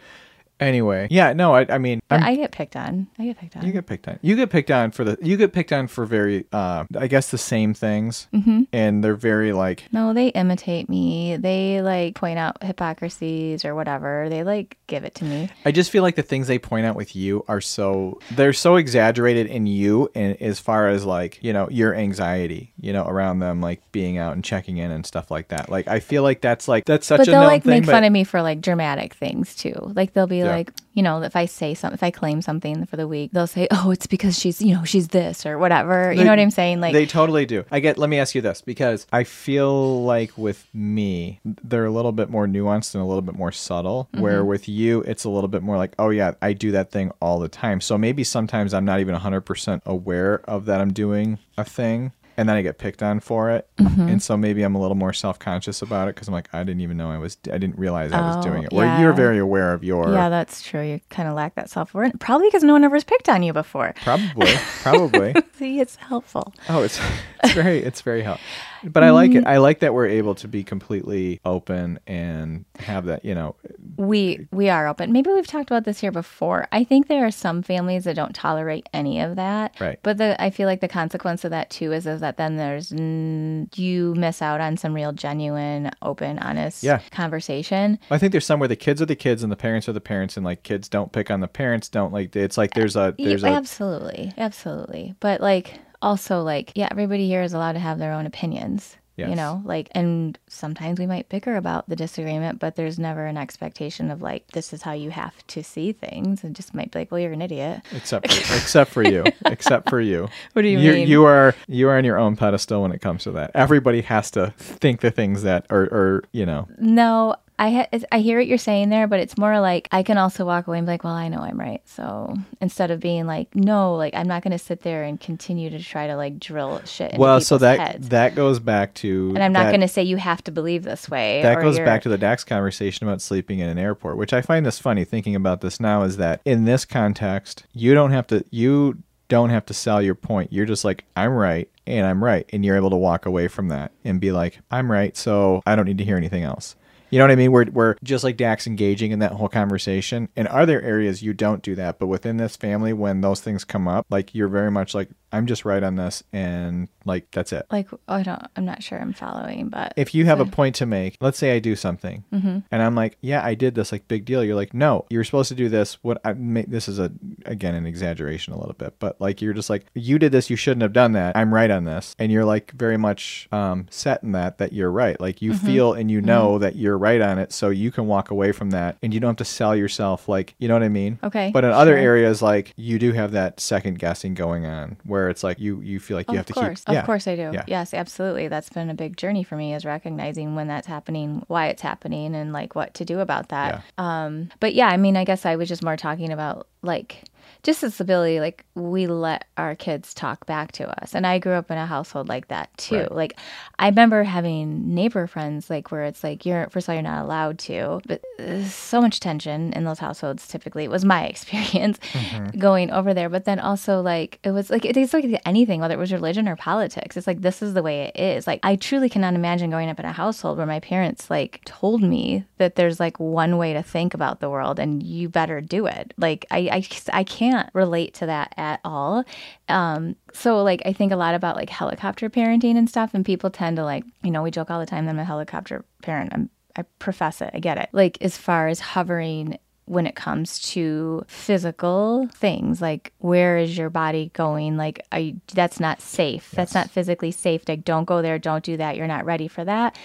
[0.60, 3.08] Anyway, yeah, no, I, I mean, But I'm, I get picked on.
[3.20, 3.66] I get picked on.
[3.66, 4.20] you get picked on.
[4.22, 5.18] You get picked on for the.
[5.22, 8.64] You get picked on for very, uh, I guess, the same things, mm-hmm.
[8.72, 9.84] and they're very like.
[9.92, 11.36] no, they imitate me.
[11.36, 14.30] They like point out hypocrisies or whatever.
[14.30, 15.50] They like give it to me.
[15.66, 18.78] I just feel like the things they point out with you are so they're so
[18.78, 23.40] exaggerated in you, and as far as like you know your anxiety, you know, around
[23.40, 25.70] them like being out and checking in and stuff like that.
[25.70, 27.86] Like I feel like that's like that's such but a they'll known like thing, make
[27.86, 29.76] but- fun of me for like dramatic things too.
[29.96, 30.52] Like they'll be Yeah.
[30.56, 33.48] like, you know, if I say something, if I claim something for the week, they'll
[33.48, 36.50] say, "Oh, it's because she's, you know, she's this or whatever." You know what I'm
[36.52, 36.80] saying?
[36.80, 37.66] Like, they totally do.
[37.70, 37.98] I get.
[37.98, 42.30] Let me ask you this because I feel like with me, they're a little bit
[42.30, 44.08] more nuanced and a little bit more subtle.
[44.14, 44.48] Where Mm-hmm.
[44.48, 47.40] with you, it's a little bit more like, oh yeah, I do that thing all
[47.40, 47.82] the time.
[47.82, 52.12] So maybe sometimes I'm not even 100 percent aware of that I'm doing a thing.
[52.38, 54.10] And then I get picked on for it, Mm-hmm.
[54.10, 56.64] and so maybe I'm a little more self conscious about it because I'm like, I
[56.64, 58.74] didn't even know I was, I didn't realize I was Oh, doing it.
[58.74, 59.00] Where yeah.
[59.02, 60.82] you're very aware of your, yeah, that's true.
[60.82, 63.42] You kind of lack that self awareness, probably because no one ever has picked on
[63.44, 63.94] you before.
[64.04, 64.48] probably,
[64.82, 65.34] probably.
[65.58, 66.54] See, it's helpful.
[66.68, 67.00] Oh, it's
[67.44, 68.46] it's very it's very helpful.
[68.92, 69.40] But I like Mm-hmm.
[69.40, 69.48] it.
[69.48, 73.56] I like that we're able to be completely open and have that, you know,
[73.98, 75.12] We we are open.
[75.12, 76.68] Maybe we've talked about this here before.
[76.72, 79.80] I think there are some families that don't tolerate any of that.
[79.80, 80.00] Right.
[80.04, 82.92] But the I feel like the consequence of that too is is that then there's
[82.92, 87.00] you miss out on some real genuine, open, honest Yeah.
[87.12, 87.98] conversation.
[88.12, 90.02] I think there's some where the kids are the kids and the parents are the
[90.02, 93.14] parents and like kids don't pick on the parents, don't like it's like there's a
[93.18, 95.16] there's a absolutely, absolutely.
[95.20, 98.98] But like also like yeah, everybody here is allowed to have their own opinions.
[99.18, 103.38] You know, like, and sometimes we might bicker about the disagreement, but there's never an
[103.38, 106.44] expectation of like, this is how you have to see things.
[106.44, 107.82] And just might be like, well, you're an idiot.
[107.94, 110.28] except for, except for you, except for you.
[110.54, 111.08] What do you you mean?
[111.08, 113.52] You are you are on your own pedestal when it comes to that.
[113.54, 118.20] Everybody has to think the things that are or you know No, I ha- I
[118.20, 120.86] hear what you're saying there, but it's more like I can also walk away and
[120.86, 121.82] be like, well, I know I'm right.
[121.86, 125.70] So instead of being like, no, like I'm not going to sit there and continue
[125.70, 127.12] to try to like drill shit.
[127.12, 128.10] Into well, so that heads.
[128.10, 131.10] that goes back to and I'm not going to say you have to believe this
[131.10, 131.42] way.
[131.44, 134.42] that goes you're- back to the Dax conversation about sleeping in an airport, which I
[134.42, 138.28] find this funny thinking about this now is that in this context, you don't have
[138.28, 140.52] to you don't have to sell your point.
[140.52, 142.48] You're just like, I'm right and I'm right.
[142.52, 145.76] And you're able to walk away from that and be like, I'm right, so I
[145.76, 146.76] don't need to hear anything else.
[147.10, 147.52] You know what I mean?
[147.52, 150.30] We're, we're just like Dax engaging in that whole conversation.
[150.36, 152.00] In other areas, you don't do that.
[152.00, 155.46] But within this family, when those things come up, like you're very much like, I'm
[155.48, 156.24] just right on this.
[156.34, 157.66] And like, that's it.
[157.72, 158.42] like I don't.
[158.56, 161.56] I'm not sure I'm following, but if you have a point to make, let's say
[161.56, 162.60] I do something, Mm-hmm.
[162.72, 164.44] and I'm like, yeah, I did this, like big deal.
[164.44, 165.96] You're like, no, you're supposed to do this.
[166.04, 167.12] What I ma- this is a
[167.46, 170.56] again an exaggeration a little bit, but like you're just like, you did this, you
[170.56, 171.36] shouldn't have done that.
[171.38, 174.92] I'm right on this, and you're like very much um, set in that that you're
[174.92, 175.20] right.
[175.20, 175.66] Like you Mm-hmm.
[175.66, 178.72] feel and you know that you're right on it, so you can walk away from
[178.72, 180.28] that, and you don't have to sell yourself.
[180.28, 181.20] Like you know what I mean?
[181.24, 185.25] Okay, But in other areas, like you do have that second guessing going on, where
[185.30, 186.94] it's like you you feel like you Oh, have to course, keep.
[186.94, 187.00] Yeah.
[187.00, 187.52] of course I do.
[187.54, 187.64] Yeah.
[187.68, 188.48] Yes, absolutely.
[188.48, 192.36] That's been a big journey for me is recognizing when that's happening, why it's happening,
[192.36, 193.84] and like what to do about that.
[193.98, 197.24] Um, but yeah, I mean, I guess I was just more talking about like
[197.66, 201.54] just this ability, like we let our kids talk back to us, and I grew
[201.54, 203.00] up in a household like that too.
[203.00, 203.12] Right.
[203.12, 203.40] Like
[203.80, 207.26] I remember having neighbor friends, like where it's like you're first of all you're not
[207.26, 210.48] allowed to, but uh, so much tension in those households.
[210.48, 212.60] Typically, it was my experience mm-hmm.
[212.60, 213.30] going over there.
[213.30, 216.56] But then also like it was like it's like anything, whether it was religion or
[216.56, 217.18] politics.
[217.18, 218.46] It's like this is the way it is.
[218.46, 222.04] Like I truly cannot imagine growing up in a household where my parents like told
[222.04, 225.88] me that there's like one way to think about the world and you better do
[225.88, 226.14] it.
[226.18, 229.24] Like I I, I can't relate to that at all.
[229.70, 233.50] Um, so like I think a lot about like helicopter parenting and stuff, and people
[233.50, 236.32] tend to like you know we joke all the time that I'm a helicopter parent.
[236.34, 237.52] I'm I profess it.
[237.54, 237.90] I get it.
[237.92, 243.92] Like as far as hovering when it comes to physical things like where is your
[243.92, 248.40] body going like I that's not safe that's not physically safe like don't go there
[248.40, 249.96] don't do that you're not ready for that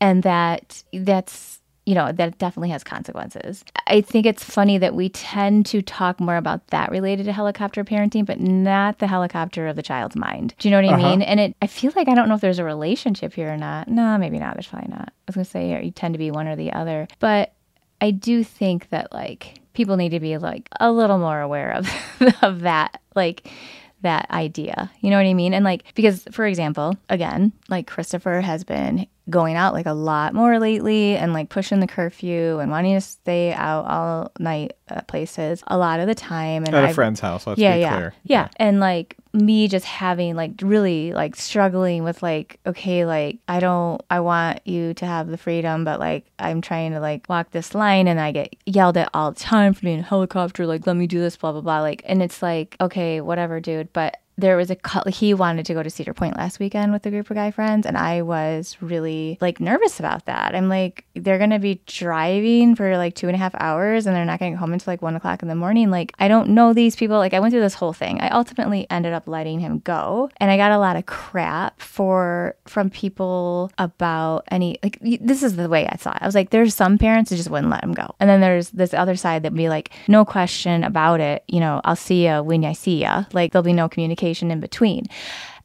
[0.00, 1.59] and that that's
[1.90, 3.64] you know that definitely has consequences.
[3.88, 7.82] I think it's funny that we tend to talk more about that related to helicopter
[7.82, 10.54] parenting but not the helicopter of the child's mind.
[10.60, 11.10] Do you know what i uh-huh.
[11.10, 11.22] mean?
[11.22, 13.88] And it i feel like i don't know if there's a relationship here or not.
[13.88, 14.54] No maybe not.
[14.54, 15.08] There's probably not.
[15.08, 17.08] I was going to say you tend to be one or the other.
[17.18, 17.54] But
[18.00, 21.88] I do think that like people need to be like a little more aware of
[22.42, 23.50] of that like
[24.02, 24.92] that idea.
[25.00, 25.54] You know what I mean?
[25.54, 30.34] And like because for example, again, like Christopher has been going out like a lot
[30.34, 35.06] more lately and like pushing the curfew and wanting to stay out all night at
[35.08, 36.64] places a lot of the time.
[36.64, 38.14] And At a I've- friend's house, let's yeah, be yeah, clear.
[38.24, 43.60] yeah, and like me just having like really like struggling with like okay like i
[43.60, 47.48] don't i want you to have the freedom but like i'm trying to like walk
[47.52, 50.84] this line and i get yelled at all the time for being a helicopter like
[50.84, 54.16] let me do this blah blah blah like and it's like okay whatever dude but
[54.40, 57.10] there was a cou- he wanted to go to Cedar Point last weekend with a
[57.10, 60.54] group of guy friends, and I was really like nervous about that.
[60.54, 64.24] I'm like, they're gonna be driving for like two and a half hours, and they're
[64.24, 65.90] not gonna get home until like one o'clock in the morning.
[65.90, 67.18] Like, I don't know these people.
[67.18, 68.20] Like, I went through this whole thing.
[68.20, 72.56] I ultimately ended up letting him go, and I got a lot of crap for
[72.66, 74.98] from people about any like.
[75.02, 76.18] This is the way I saw it.
[76.22, 78.70] I was like, there's some parents who just wouldn't let him go, and then there's
[78.70, 81.44] this other side that would be like, no question about it.
[81.46, 83.24] You know, I'll see ya when I see ya.
[83.32, 85.06] Like, there'll be no communication in between.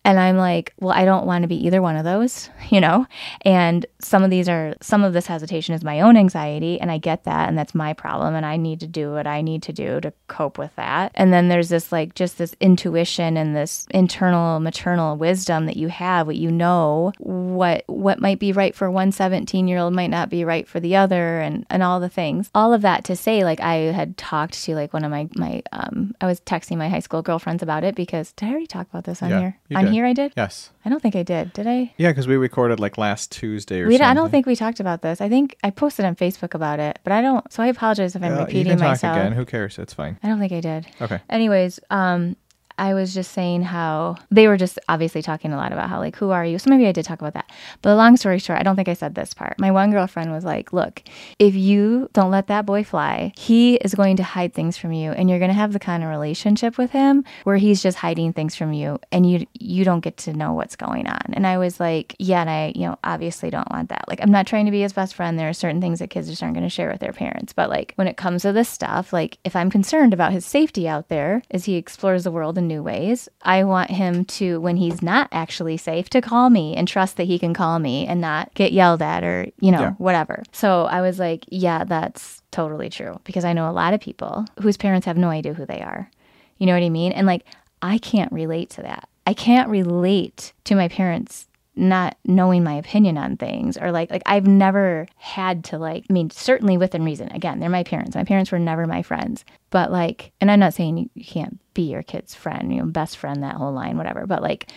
[0.05, 3.07] And I'm like, well, I don't want to be either one of those, you know?
[3.41, 6.99] And some of these are, some of this hesitation is my own anxiety, and I
[6.99, 9.73] get that, and that's my problem, and I need to do what I need to
[9.73, 11.11] do to cope with that.
[11.15, 15.87] And then there's this, like, just this intuition and this internal maternal wisdom that you
[15.87, 20.09] have, what you know, what what might be right for one 17 year old might
[20.09, 22.49] not be right for the other, and and all the things.
[22.53, 25.63] All of that to say, like, I had talked to like one of my my
[25.71, 28.87] um, I was texting my high school girlfriends about it because did I already talk
[28.89, 29.59] about this on Yeah, here?
[29.75, 29.94] On.
[29.95, 30.33] Here, I did.
[30.37, 30.69] Yes.
[30.85, 31.51] I don't think I did.
[31.53, 31.91] Did I?
[31.97, 34.07] Yeah, because we recorded like last Tuesday or We, something.
[34.07, 35.21] I don't think we talked about this.
[35.21, 37.51] I think I posted on Facebook about it, but I don't.
[37.51, 39.17] So I apologize if I'm Uh, you repeating can talk myself.
[39.17, 39.31] again.
[39.31, 39.79] Who cares?
[39.79, 40.17] It's fine.
[40.23, 40.87] I don't think I did.
[41.01, 41.19] Okay.
[41.29, 42.35] Anyways, um,
[42.77, 46.15] I was just saying how they were just obviously talking a lot about how like
[46.15, 46.59] who are you?
[46.59, 47.49] So maybe I did talk about that.
[47.81, 49.59] But long story short, I don't think I said this part.
[49.59, 51.03] My one girlfriend was like, "Look,
[51.39, 55.11] if you don't let that boy fly, he is going to hide things from you,
[55.11, 58.33] and you're going to have the kind of relationship with him where he's just hiding
[58.33, 61.57] things from you, and you you don't get to know what's going on." And I
[61.57, 64.05] was like, "Yeah, and I you know obviously don't want that.
[64.07, 65.39] Like I'm not trying to be his best friend.
[65.39, 67.53] There are certain things that kids just aren't going to share with their parents.
[67.53, 70.87] But like when it comes to this stuff, like if I'm concerned about his safety
[70.87, 75.01] out there as he explores the world new ways, I want him to, when he's
[75.01, 78.53] not actually safe, to call me and trust that he can call me and not
[78.53, 79.91] get yelled at or, you know, Yeah.
[79.97, 80.43] whatever.
[80.51, 84.45] So I was like, yeah, that's totally true because I know a lot of people
[84.61, 86.09] whose parents have no idea who they are.
[86.57, 87.11] You know what I mean?
[87.11, 87.43] And like,
[87.81, 89.07] I can't relate to that.
[89.27, 94.23] I can't relate to my parents not knowing my opinion on things or like like
[94.25, 97.31] I've never had to like I mean certainly within reason.
[97.31, 98.15] Again they're my parents.
[98.15, 99.45] My parents were never my friends.
[99.69, 103.17] But like and I'm not saying you, can't be your kid's friend you know best
[103.17, 104.25] friend that whole line whatever.
[104.25, 104.71] But like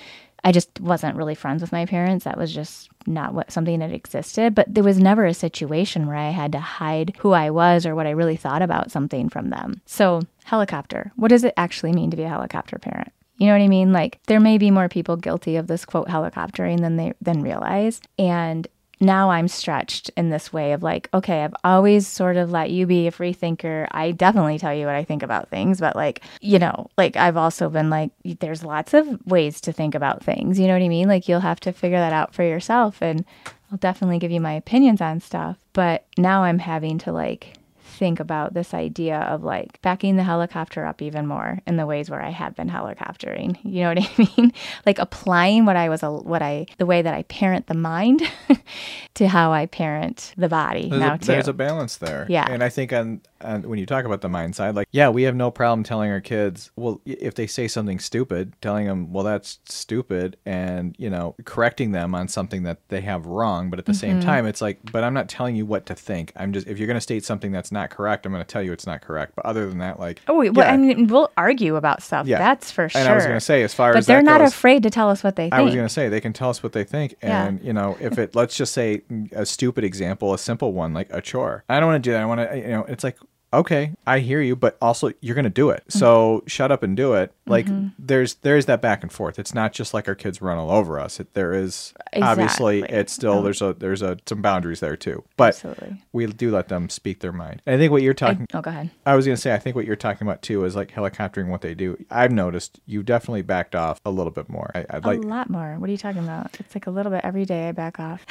[0.45, 2.25] I just wasn't really friends with my parents.
[2.25, 4.55] That was just not what something that existed.
[4.55, 7.95] But there was never a situation where I had to hide who I was or
[7.95, 9.81] what I really thought about something from them.
[9.85, 11.13] So helicopter.
[11.17, 13.93] What does it actually mean to be a helicopter parent you know what I mean?
[13.93, 18.01] Like there may be more people guilty of this quote helicoptering than they than realize.
[18.19, 18.69] And
[19.01, 22.85] now I'm stretched in this way of like, okay, I've always sort of let you
[22.85, 23.87] be a free thinker.
[23.93, 27.37] I definitely tell you what I think about things, but like, you know, like I've
[27.37, 28.11] also been like,
[28.41, 30.59] there's lots of ways to think about things.
[30.59, 31.07] You know what I mean?
[31.07, 33.01] Like you'll have to figure that out for yourself.
[33.01, 33.25] And
[33.71, 35.59] I'll definitely give you my opinions on stuff.
[35.75, 37.58] But now I'm having to like
[37.99, 42.09] think about this idea of like backing the helicopter up even more in the ways
[42.11, 43.59] where I have been helicoptering.
[43.69, 44.53] You know what I mean?
[44.87, 48.23] like applying what I was, a, what I, the way that I parent the mind
[49.15, 51.27] to how I parent the body There's, now a, too.
[51.27, 52.27] there's a balance there.
[52.29, 52.47] Yeah.
[52.49, 55.25] And I think on, on when you talk about the mind side, like, yeah, we
[55.25, 59.25] have no problem telling our kids, well, if they say something stupid, telling them, well,
[59.25, 63.71] that's stupid, and, you know, correcting them on something that they have wrong.
[63.71, 63.99] But at the Mm-hmm.
[64.01, 66.33] same time, it's like, but I'm not telling you what to think.
[66.37, 68.63] I'm just, if you're going to state something that's not correct, I'm going to tell
[68.63, 69.35] you it's not correct.
[69.37, 70.73] But other than that, like, Oh, wait, well, yeah.
[70.73, 72.27] I mean, we'll argue about stuff.
[72.27, 72.39] Yeah.
[72.39, 73.01] That's for sure.
[73.01, 74.91] And I was going to say, as far but as they're not goes, afraid to
[74.91, 75.55] tell us what they think.
[75.55, 77.47] I was going to say they can tell us what they think, Yeah.
[77.47, 81.09] and you know, if it let's just say a stupid example, a simple one like
[81.13, 81.65] a chore.
[81.69, 82.23] I don't want to do that.
[82.23, 83.17] I want to, you know, it's like
[83.53, 85.81] okay, I hear you, but also you're going to do it.
[85.89, 85.99] Mm-hmm.
[85.99, 87.33] So shut up and do it.
[87.49, 87.67] Like
[87.99, 89.39] there's there's that back and forth.
[89.39, 91.21] It's not just like our kids run all over us.
[91.21, 93.43] It, there is obviously it's still Oh.
[93.43, 95.25] there's a there's a some boundaries there too.
[95.37, 96.03] But Absolutely.
[96.13, 97.63] we do let them speak their mind.
[97.67, 98.91] And I think what you're talking Oh, go ahead.
[99.07, 101.61] I was gonna say, I think what you're talking about too is like helicoptering what
[101.61, 101.97] they do.
[102.11, 104.71] I've noticed you definitely backed off a little bit more.
[104.75, 105.77] I, I'd like a lot more.
[105.79, 106.57] What are you talking about?
[106.61, 108.25] It's like a little bit every day I back off.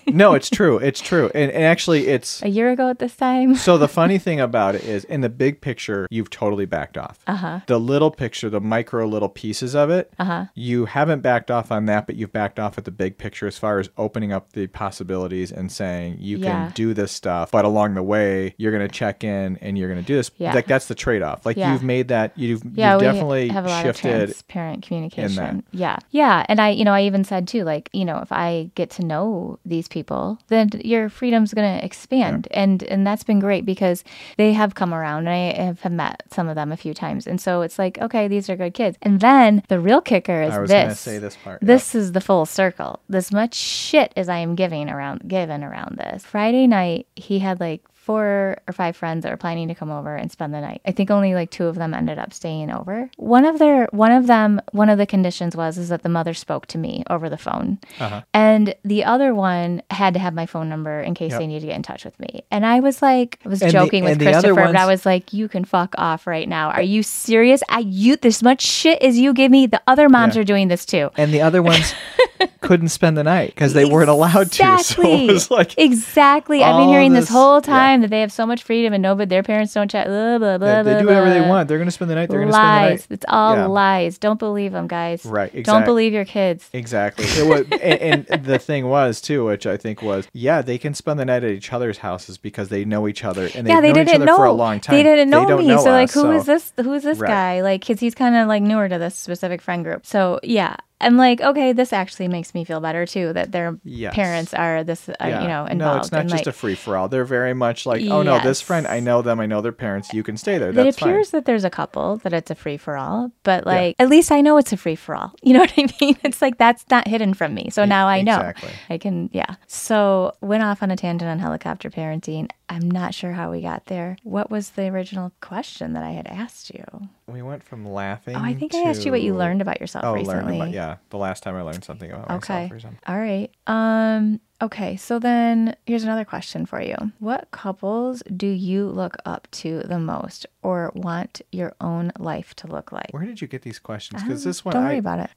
[0.06, 3.54] no, it's true, it's true, and, and actually, it's a year ago at this time.
[3.56, 7.18] so the funny thing about it is, in the big picture, you've totally backed off.
[7.26, 7.60] Uh-huh.
[7.66, 10.46] The little picture, the micro little pieces of it, Uh-huh.
[10.54, 13.58] you haven't backed off on that, but you've backed off at the big picture as
[13.58, 16.44] far as opening up the possibilities and saying you Yeah.
[16.66, 19.88] can do this stuff, but along the way you're going to check in and you're
[19.88, 20.30] going to do this.
[20.38, 20.54] Yeah.
[20.54, 21.44] Like that's the trade off.
[21.44, 21.72] Like Yeah.
[21.72, 24.14] you've made that you've, yeah, you've definitely have a lot shifted.
[24.14, 25.64] of transparent communication.
[25.72, 28.70] Yeah, yeah, and I, you know, I even said too, like, you know, if I
[28.74, 33.40] get to know these people, then your freedom's going to expand, and and that's been
[33.40, 34.04] great because
[34.36, 37.40] they have come around, and I have met some of them a few times, and
[37.40, 40.60] so it's like, okay, these are good kids, and then the real kicker is I
[40.60, 41.00] was this.
[41.00, 41.60] say this part.
[41.60, 43.00] This is the full circle.
[43.08, 46.24] This much shit as I am giving around given around this.
[46.24, 50.16] Friday night, he had like four or five friends that were planning to come over
[50.16, 50.80] and spend the night.
[50.84, 53.08] I think only like two of them ended up staying over.
[53.16, 56.34] One of their one of them one of the conditions was is that the mother
[56.34, 57.78] spoke to me over the phone.
[58.00, 58.22] Uh-huh.
[58.34, 61.40] And the other one had to have my phone number in case Yep.
[61.40, 62.42] they needed to get in touch with me.
[62.50, 65.06] And I was like I was And joking with the other Christopher, but I was
[65.06, 66.70] like, you can fuck off right now.
[66.70, 67.62] Are you serious?
[67.68, 70.40] I you this much shit as you give me, the other moms Yeah.
[70.40, 71.10] are doing this too.
[71.16, 71.94] and the other ones
[72.60, 74.62] couldn't spend the night because they weren't allowed to.
[74.62, 75.28] So Exactly.
[75.28, 76.62] it was like exactly.
[76.64, 77.60] I've been hearing this, this- whole yeah.
[77.92, 80.06] Time that they have so much freedom and no, but their parents don't chat.
[80.06, 81.68] Blah, blah, blah, they, they do whatever they want.
[81.68, 82.28] They're going to spend the night.
[82.28, 83.00] They're going to spend the Lies.
[83.00, 83.06] night.
[83.10, 83.66] It's all Yeah.
[83.66, 84.18] lies.
[84.18, 85.24] Don't believe them, guys.
[85.24, 86.68] Right, Don't believe your kids.
[86.72, 87.24] Exactly.
[87.48, 91.18] Was, and, and the thing was too, which I think was, yeah, they can spend
[91.20, 93.92] the night at each other's houses because they know each other and they've yeah, they
[93.92, 94.96] known each didn't other know for a long time.
[94.96, 95.68] They didn't know don't me.
[95.68, 96.72] know so like, us, who is so- this?
[96.78, 97.28] Who is this Right.
[97.28, 97.60] guy?
[97.62, 100.06] Like, because he's kind of like newer to this specific friend group.
[100.06, 104.14] So yeah, I'm like, okay, this actually makes me feel better too that their Yes.
[104.14, 105.42] parents are this, uh, Yeah.
[105.42, 105.78] you know, involved.
[105.96, 107.08] No, it's not and, just like, a free for all.
[107.08, 110.12] They're very much like, oh no, this friend, I know them, I know their parents.
[110.12, 110.70] You can stay there.
[110.70, 111.38] it appears fine.
[111.38, 114.40] that there's a couple that it's a free for all, but like at least I
[114.40, 115.34] know it's a free for all.
[115.42, 116.16] You know what I mean?
[116.22, 117.68] It's like that's not hidden from me.
[117.70, 118.36] So now I know.
[118.36, 118.70] exactly.
[118.88, 119.56] I can yeah.
[119.66, 122.48] So went off on a tangent on helicopter parenting.
[122.72, 124.16] I'm not sure how we got there.
[124.22, 126.84] What was the original question that I had asked you?
[127.26, 128.34] We went from laughing.
[128.34, 130.34] Oh, I think I asked you what you learned about yourself Oh, recently.
[130.44, 130.96] learned about yeah.
[131.10, 132.54] The last time I learned something about Okay.
[132.54, 132.98] myself or something.
[133.06, 133.50] All right.
[133.66, 136.96] Um okay, so then here's another question for you.
[137.18, 142.68] What couples do you look up to the most or want your own life to
[142.68, 143.10] look like?
[143.10, 144.22] Where did you get these questions?
[144.22, 145.30] Because this one, Don't I, worry about it.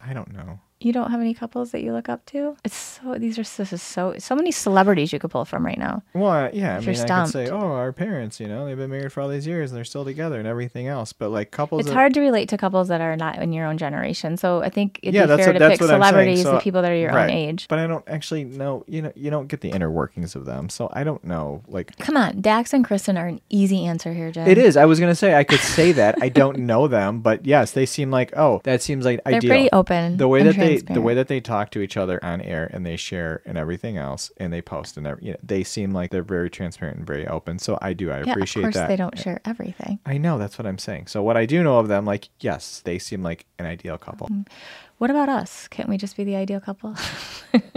[0.00, 0.60] I don't know.
[0.80, 2.56] You don't have any couples that you look up to?
[2.64, 5.76] It's so these are this is so so many celebrities you could pull from right
[5.78, 6.04] now.
[6.14, 8.64] Well, uh, yeah, I If you're mean, I could say, oh, our parents, you know,
[8.64, 11.12] they've been married for all these years and they're still together and everything else.
[11.12, 13.66] But like couples, It's that- hard to relate to couples that are not in your
[13.66, 14.36] own generation.
[14.36, 16.42] So I think it'd Yeah, be that's fair what- to that's pick what I'm celebrities
[16.44, 17.24] So- and people that are your right.
[17.24, 17.66] own age.
[17.68, 18.84] But I don't actually know.
[18.86, 21.62] You know, you don't get the inner workings of them, so I don't know.
[21.66, 24.46] Like Come on, Dax and Kristen are an easy answer here, Jen.
[24.46, 24.76] it is.
[24.76, 27.84] I was gonna say I could say that I don't know them, but yes, they
[27.84, 29.48] seem like oh, that seems like They're ideal.
[29.50, 30.16] pretty open.
[30.18, 32.84] the way that they the way that they talk to each other on air and
[32.86, 36.10] they share and everything else and they post and every, you know, they seem like
[36.10, 37.58] they're very transparent and very open.
[37.58, 38.10] So I do.
[38.10, 38.88] I yeah, appreciate of course that.
[38.88, 39.98] they don't share everything.
[40.06, 41.06] I know that's what I'm saying.
[41.08, 44.28] So what I do know of them, like yes, they seem like an ideal couple.
[44.98, 45.68] What about us?
[45.68, 46.94] Can't we just be the ideal couple?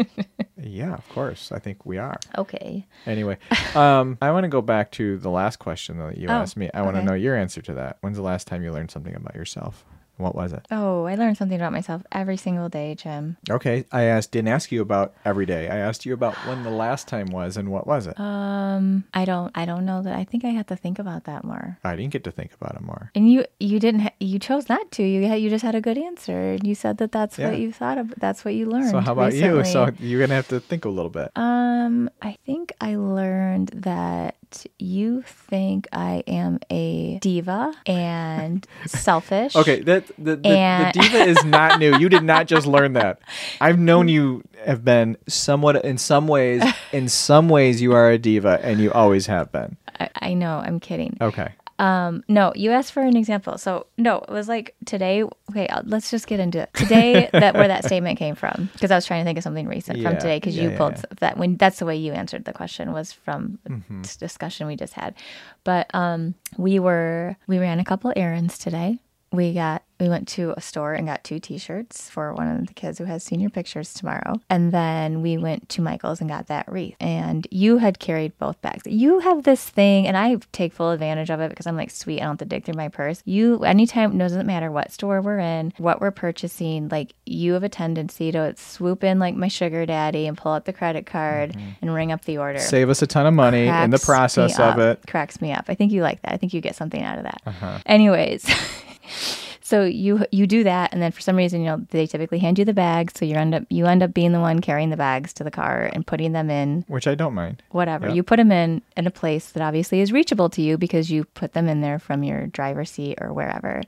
[0.64, 1.52] Yeah, of course.
[1.52, 2.20] I think we are.
[2.38, 2.86] okay.
[3.08, 3.40] Anyway,
[3.76, 6.56] um, I want to go back to the last question though that you Oh, asked
[6.56, 6.70] me.
[6.74, 7.08] I want to okay.
[7.08, 7.98] know your answer to that.
[8.02, 9.84] When's the last time you learned something about yourself?
[10.22, 10.66] What was it?
[10.72, 13.38] Oh, I learned something about myself every single day, Jim.
[13.50, 15.68] Okay, I asked didn't ask you about every day.
[15.70, 18.20] I asked you about when the last time was and what was it.
[18.20, 20.16] Um, I don't, I don't know that.
[20.16, 21.78] I think I have to think about that more.
[21.84, 23.12] I didn't get to think about it more.
[23.16, 25.04] And you, you didn't, ha- you chose not to.
[25.04, 27.50] You had, you just had a good answer, and you said that that's Yeah.
[27.50, 28.14] what you thought of.
[28.18, 28.90] That's what you learned.
[28.92, 29.64] So how about you?
[29.66, 31.32] So you're gonna have to think a little bit.
[31.36, 34.36] Um, I think I learned that
[34.78, 39.56] you think I am a diva and selfish.
[39.56, 41.98] Okay, that the, the, the diva is not new.
[41.98, 43.22] You did not just learn that.
[43.60, 46.64] I've known you have been somewhat in some ways.
[46.92, 49.78] In some ways, you are a diva, and you always have been.
[50.00, 50.58] I, I know.
[50.58, 51.18] I'm kidding.
[51.22, 51.54] Okay.
[51.82, 53.58] Um, no, you asked for an example.
[53.58, 55.24] So no, it was like today.
[55.50, 56.70] Okay, uh, let's just get into it.
[56.76, 59.68] Today, that where that statement came from, because I was trying to think of something
[59.68, 60.38] recent from today.
[60.38, 61.18] Because yeah, you yeah, pulled yeah.
[61.22, 64.04] that when that's the way you answered the question was from Mm-hmm.
[64.20, 65.16] discussion we just had.
[65.64, 69.00] But um, we were we ran a couple errands today.
[69.32, 72.74] We got we went to a store and got two T-shirts for one of the
[72.74, 76.70] kids who has senior pictures tomorrow, and then we went to Michael's and got that
[76.70, 76.96] wreath.
[77.00, 78.82] And you had carried both bags.
[78.88, 82.20] You have this thing, and I take full advantage of it because I'm like, sweet,
[82.20, 83.22] I don't have to dig through my purse.
[83.26, 87.64] You, anytime, it doesn't matter what store we're in, what we're purchasing, like you have
[87.64, 91.56] a tendency to swoop in like my sugar daddy and pull out the credit card
[91.80, 92.58] and ring up the order.
[92.58, 95.06] Save us a ton of money in the process of it.
[95.06, 95.66] Cracks me up.
[95.68, 96.34] I think you like that.
[96.34, 97.42] I think you get something out of that.
[97.46, 97.78] Uh-huh.
[97.86, 98.50] Anyways.
[99.72, 102.60] So you you do that, and then for some reason, you know, they typically hand
[102.60, 104.98] you the bags, so you end up you end up being the one carrying the
[104.98, 107.64] bags to the car and putting them in Which I don't mind.
[107.70, 108.08] whatever.
[108.08, 108.16] Yep.
[108.18, 111.24] You put them in in a place that obviously is reachable to you because you
[111.24, 113.82] put them in there from your driver's seat or wherever.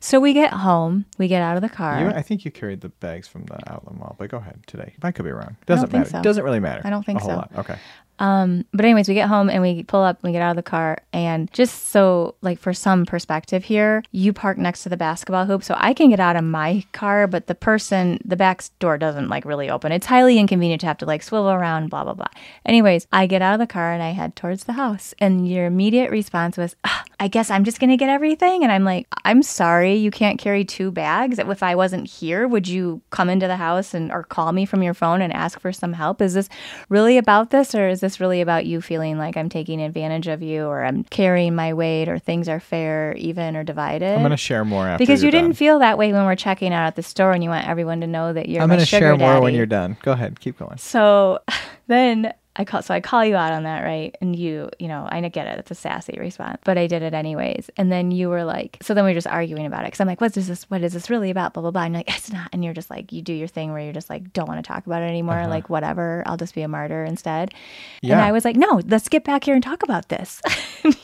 [0.00, 2.00] So we get home, we get out of the car.
[2.00, 4.92] You, I think you carried the bags from the outlet mall, but go ahead today.
[5.02, 5.56] I could be wrong.
[5.64, 6.10] Doesn't matter.
[6.10, 6.20] so.
[6.20, 6.82] Doesn't really matter.
[6.84, 7.36] I don't think a whole so.
[7.36, 7.50] Lot.
[7.60, 7.78] Okay.
[8.20, 10.56] Um, but anyways, we get home and we pull up, and we get out of
[10.56, 14.96] the car, and just so like for some perspective here, you park next to the
[14.96, 18.62] basketball hoop, so I can get out of my car, but the person, the back
[18.78, 19.90] door doesn't like really open.
[19.90, 22.26] It's highly inconvenient to have to like swivel around, blah blah blah.
[22.66, 25.66] Anyways, I get out of the car and I head towards the house, and your
[25.66, 29.42] immediate response was, "Ah, "I guess I'm just gonna get everything," and I'm like, "I'm
[29.42, 31.38] sorry, you can't carry two bags.
[31.38, 34.82] If I wasn't here, would you come into the house and or call me from
[34.82, 36.20] your phone and ask for some help?
[36.20, 36.50] Is this
[36.90, 40.42] really about this, or is this really about you feeling like I'm taking advantage of
[40.42, 44.16] you, or I'm carrying my weight, or things are fair, even, or divided?
[44.16, 46.86] I'm gonna share more after because you didn't feel that way when we're checking out
[46.86, 49.16] at the store, and you want everyone to know that you're I'm gonna sugar share
[49.16, 49.98] more when you're done.
[50.02, 50.40] Go ahead.
[50.40, 50.78] Keep going.
[50.78, 51.40] So
[51.86, 54.14] then I call, so I call you out on that, right?
[54.20, 55.58] And you, you know, I get it.
[55.60, 57.70] It's a sassy response, but I did it anyways.
[57.76, 60.08] And then you were like, so then we are just arguing about it because I'm
[60.08, 60.64] like, what is this?
[60.64, 61.54] What is this really about?
[61.54, 61.82] Blah blah blah.
[61.82, 62.48] And you're like, it's not.
[62.52, 64.68] And you're just like, you do your thing where you're just like, don't want to
[64.68, 65.38] talk about it anymore.
[65.38, 65.48] Uh-huh.
[65.48, 67.54] Like whatever, I'll just be a martyr instead.
[68.02, 68.14] Yeah.
[68.14, 70.42] And I was like, no, let's get back here and talk about this.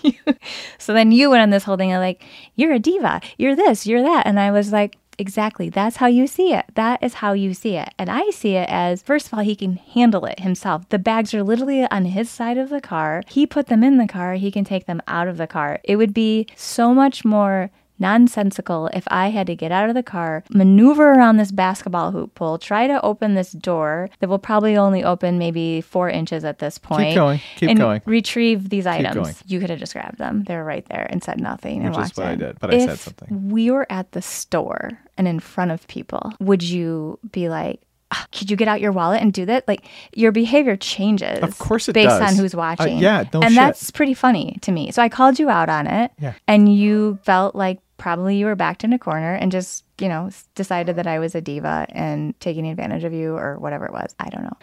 [0.79, 2.25] so then you went on this whole thing of like,
[2.57, 4.97] you're a diva, you're this, you're that, and I was like.
[5.19, 5.71] Exactly.
[5.71, 6.67] That's how you see it.
[6.75, 7.89] That is how you see it.
[7.99, 10.89] And I see it as first of all, he can handle it himself.
[10.91, 13.23] The bags are literally on his side of the car.
[13.29, 14.35] He put them in the car.
[14.35, 15.81] He can take them out of the car.
[15.85, 20.03] It would be so much more nonsensical if I had to get out of the
[20.03, 24.77] car, maneuver around this basketball hoop pole, try to open this door that will probably
[24.77, 27.15] only open maybe four inches at this point.
[27.15, 27.41] going.
[27.57, 28.03] Keep and going.
[28.07, 29.15] Retrieve these items.
[29.15, 29.35] going.
[29.47, 30.45] You could have just grabbed them.
[30.45, 32.75] They were right there and said nothing and Which is walked what I did, but
[32.75, 33.49] I said If something.
[33.51, 36.33] We were at the store and in front of people.
[36.41, 37.86] Would you be like, "Ah,
[38.33, 39.67] could you get out your wallet and do that?
[39.67, 39.85] Like
[40.15, 41.41] your behavior changes.
[41.41, 42.33] Of course it based does.
[42.33, 42.99] on who's Uh, watching.
[42.99, 43.57] yeah, no and shit.
[43.57, 44.91] that's pretty funny to me.
[44.93, 46.13] So I called you out on it.
[46.21, 46.35] Yeah.
[46.47, 50.29] And you felt like probably you were backed in a corner and just you know
[50.55, 54.15] decided that I was a diva and taking advantage of you or whatever it was.
[54.21, 54.57] I don't know.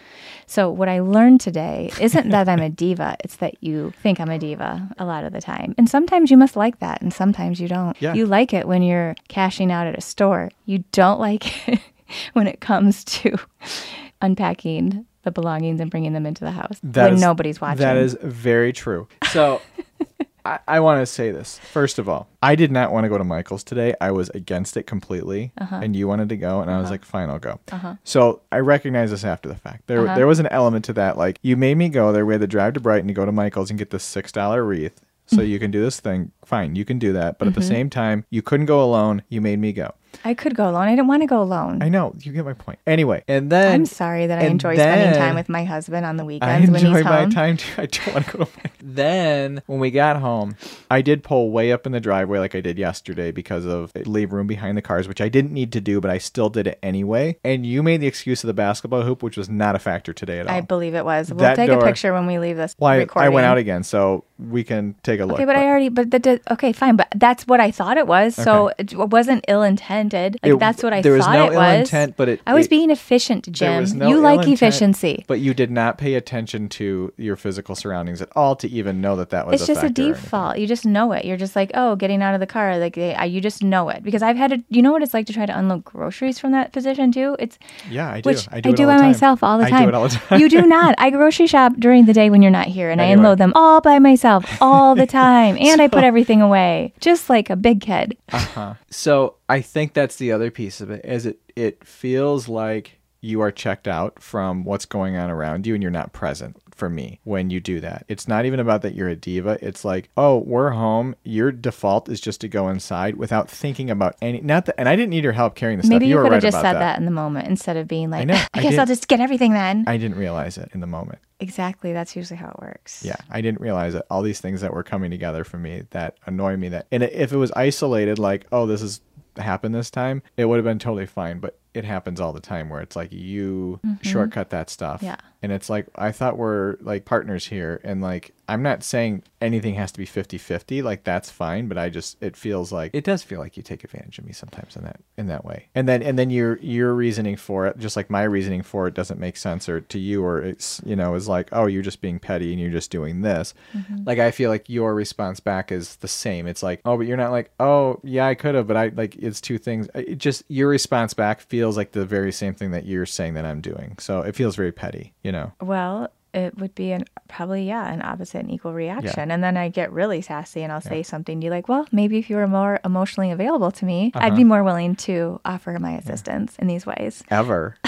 [0.46, 3.18] So what I learned today isn't that I'm a diva.
[3.24, 5.74] It's that you think I'm a diva a lot of the time.
[5.78, 8.00] And sometimes you must like that and sometimes you don't.
[8.00, 8.14] Yeah.
[8.14, 10.52] You like it when you're cashing out at a store.
[10.66, 11.80] You don't like it
[12.34, 13.36] when it comes to
[14.22, 17.80] unpacking the belongings and bringing them into the house That when is- nobody's watching.
[17.80, 19.08] That is very true.
[19.32, 19.62] So
[20.46, 21.58] I, I want to say this.
[21.60, 23.94] First of all, I did not want to go to Michael's today.
[24.02, 25.54] I was against it completely.
[25.58, 25.80] Uh-huh.
[25.82, 27.62] And you wanted to go, and I was like, fine, I'll go.
[28.04, 29.88] So I recognize this after the fact.
[29.88, 30.16] There, Uh-huh.
[30.16, 31.18] there was an element to that.
[31.18, 32.26] Like, you made me go there.
[32.26, 35.00] We had to drive to Brighton to go to Michael's and get this $6 wreath.
[35.28, 35.46] So Mm-hmm.
[35.46, 36.34] you can do this thing.
[36.44, 37.40] Fine, you can do that.
[37.40, 39.24] But at the same time, you couldn't go alone.
[39.30, 39.94] You made me go.
[40.26, 40.84] I could go alone.
[40.88, 41.82] I didn't want to go alone.
[41.82, 42.14] I know.
[42.22, 42.80] You get my point.
[42.88, 43.72] Anyway, and then.
[43.74, 46.82] I'm sorry that I and enjoy spending time with my husband on the weekends when
[46.86, 47.30] enjoy he's my home.
[47.32, 47.72] time too.
[47.82, 48.70] I don't want to go to my.
[48.86, 50.56] Then when we got home,
[50.92, 54.34] I did pull way up in the driveway like I did yesterday because of leave
[54.34, 56.80] room behind the cars, which I didn't need to do, but I still did it
[56.84, 57.38] anyway.
[57.46, 60.40] And you made the excuse of the basketball hoop, which was not a factor today
[60.40, 60.54] at all.
[60.56, 61.30] I believe it was.
[61.30, 63.34] We'll That take door- a picture when we leave this well, I, I recording.
[63.34, 65.36] went out again, so we can take a look.
[65.36, 66.96] Okay, but, I already, but that did, okay, fine.
[66.96, 68.36] But that's what I thought it was.
[68.36, 68.74] So Okay.
[68.80, 70.40] it wasn't ill intended.
[70.44, 71.80] Like It- that's what I there was thought no it ill was.
[71.82, 73.80] intent, but it- I was it- being efficient, there Jim.
[73.82, 75.24] was no you like intent, efficiency.
[75.28, 79.16] But you did not pay attention to your physical surroundings at all to even know
[79.18, 80.24] that that was It's a just a factor or anything.
[80.24, 80.58] default.
[80.58, 81.26] You just know it.
[81.26, 82.78] You're just like, oh, getting out of the car.
[82.80, 84.64] Like they, I, you just know it because I've had to.
[84.70, 87.36] You know what it's like to try to unload groceries from that position too.
[87.38, 87.60] It's
[87.90, 88.30] Yeah, I do.
[88.32, 89.84] which I do, it all by the myself all the I time.
[89.84, 90.40] do it all the time.
[90.42, 90.96] you do not.
[90.98, 93.80] I grocery shop during the day when you're not here, and I unload them all
[93.80, 98.18] by myself all the time, and I put everything away just like a big kid.
[98.32, 98.76] Uh-huh.
[98.90, 103.40] So I think that's the other piece of it, is it it feels like you
[103.40, 107.20] are checked out from what's going on around you and you're not present for me
[107.24, 108.06] when you do that.
[108.08, 109.58] It's not even about that you're a diva.
[109.62, 111.16] It's like, oh, we're home.
[111.24, 114.96] Your default is just to go inside without thinking about any not that and I
[114.96, 116.10] didn't need your help carrying the Maybe stuff.
[116.10, 116.98] you, were could right have just said that.
[117.00, 118.36] in the moment instead of being like, know.
[118.36, 118.78] I, I guess.
[118.78, 119.86] I'll just get everything then.
[119.88, 121.20] I didn't realize it in the moment.
[121.40, 121.94] exactly.
[121.94, 123.04] That's usually how it works.
[123.06, 126.18] Yeah, I didn't realize that all these things that were coming together for me that
[126.26, 126.70] annoy me.
[126.70, 129.02] That and if it was isolated, like oh, this has
[129.38, 131.40] happened this time, it would have been totally fine.
[131.40, 134.98] But it happens all the time where it's like you shortcut that stuff.
[134.98, 135.06] Mm-hmm.
[135.06, 135.18] Yeah.
[135.44, 139.76] And it's like I thought we're like partners here and like I'm not saying anything
[139.76, 143.24] has to be 50-50, like that's fine, but I just it feels like it does
[143.24, 145.68] feel like you take advantage of me sometimes in that in that way.
[145.76, 148.94] And then and then your your reasoning for it, just like my reasoning for it
[148.94, 152.02] doesn't make sense or to you or it's you know, is like, "Oh, you're just
[152.02, 154.04] being petty and you're just doing this." Mm-hmm.
[154.06, 156.48] Like I feel like your response back is the same.
[156.48, 159.16] It's like, "Oh, but you're not like, "Oh, yeah, I could have, but I like
[159.18, 162.86] it's two things." It just your response back feels like the very same thing that
[162.86, 163.98] you're saying that I'm doing.
[164.00, 165.52] So it feels very petty, you know.
[165.62, 169.70] Well, it would be an probably yeah an opposite and equal reaction, and then I
[169.70, 172.48] get really sassy and I'll say something to you like, "Well, maybe if you were
[172.48, 174.36] more emotionally available to me, I'd Uh-huh.
[174.38, 177.76] be more willing to offer my assistance in these ways." ever.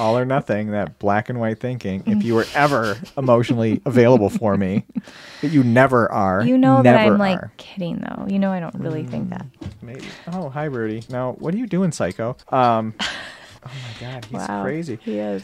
[0.00, 2.02] All or nothing, that black and white thinking.
[2.06, 4.84] If you were ever emotionally available for me,
[5.42, 6.42] that you never are.
[6.42, 8.26] You know that I'm like kidding though.
[8.28, 9.44] You know I don't really think that.
[9.82, 10.06] Maybe.
[10.32, 11.02] Oh, hi, Rudy.
[11.10, 12.36] Now, what are you doing, psycho?
[12.48, 13.06] Um, oh
[13.66, 14.98] my God, he's wow, crazy.
[15.02, 15.42] He is.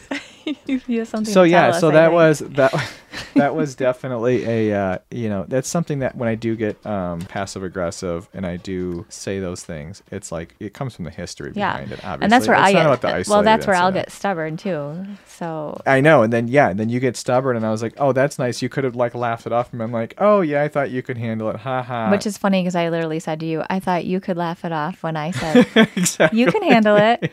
[0.67, 1.33] he has something.
[1.33, 2.13] So to yeah, us, so I that think.
[2.13, 2.91] was that.
[3.35, 7.21] that was definitely a uh, you know that's something that when I do get um,
[7.21, 11.51] passive aggressive and I do say those things, it's like it comes from the history
[11.55, 12.05] yeah, behind it.
[12.05, 13.09] Obviously, and that's where it's I not get.
[13.09, 15.05] about the well, that's where I'll get stubborn too.
[15.25, 17.93] So I know, and then yeah, and then you get stubborn, and I was like,
[17.97, 20.61] "Oh, that's nice." You could have like laughed it off, and been like, "Oh yeah,
[20.61, 22.11] I thought you could handle it." Ha ha.
[22.11, 24.71] Which is funny because I literally said to you, I thought you could laugh it
[24.71, 26.39] off when I said, exactly.
[26.39, 27.31] you can handle it.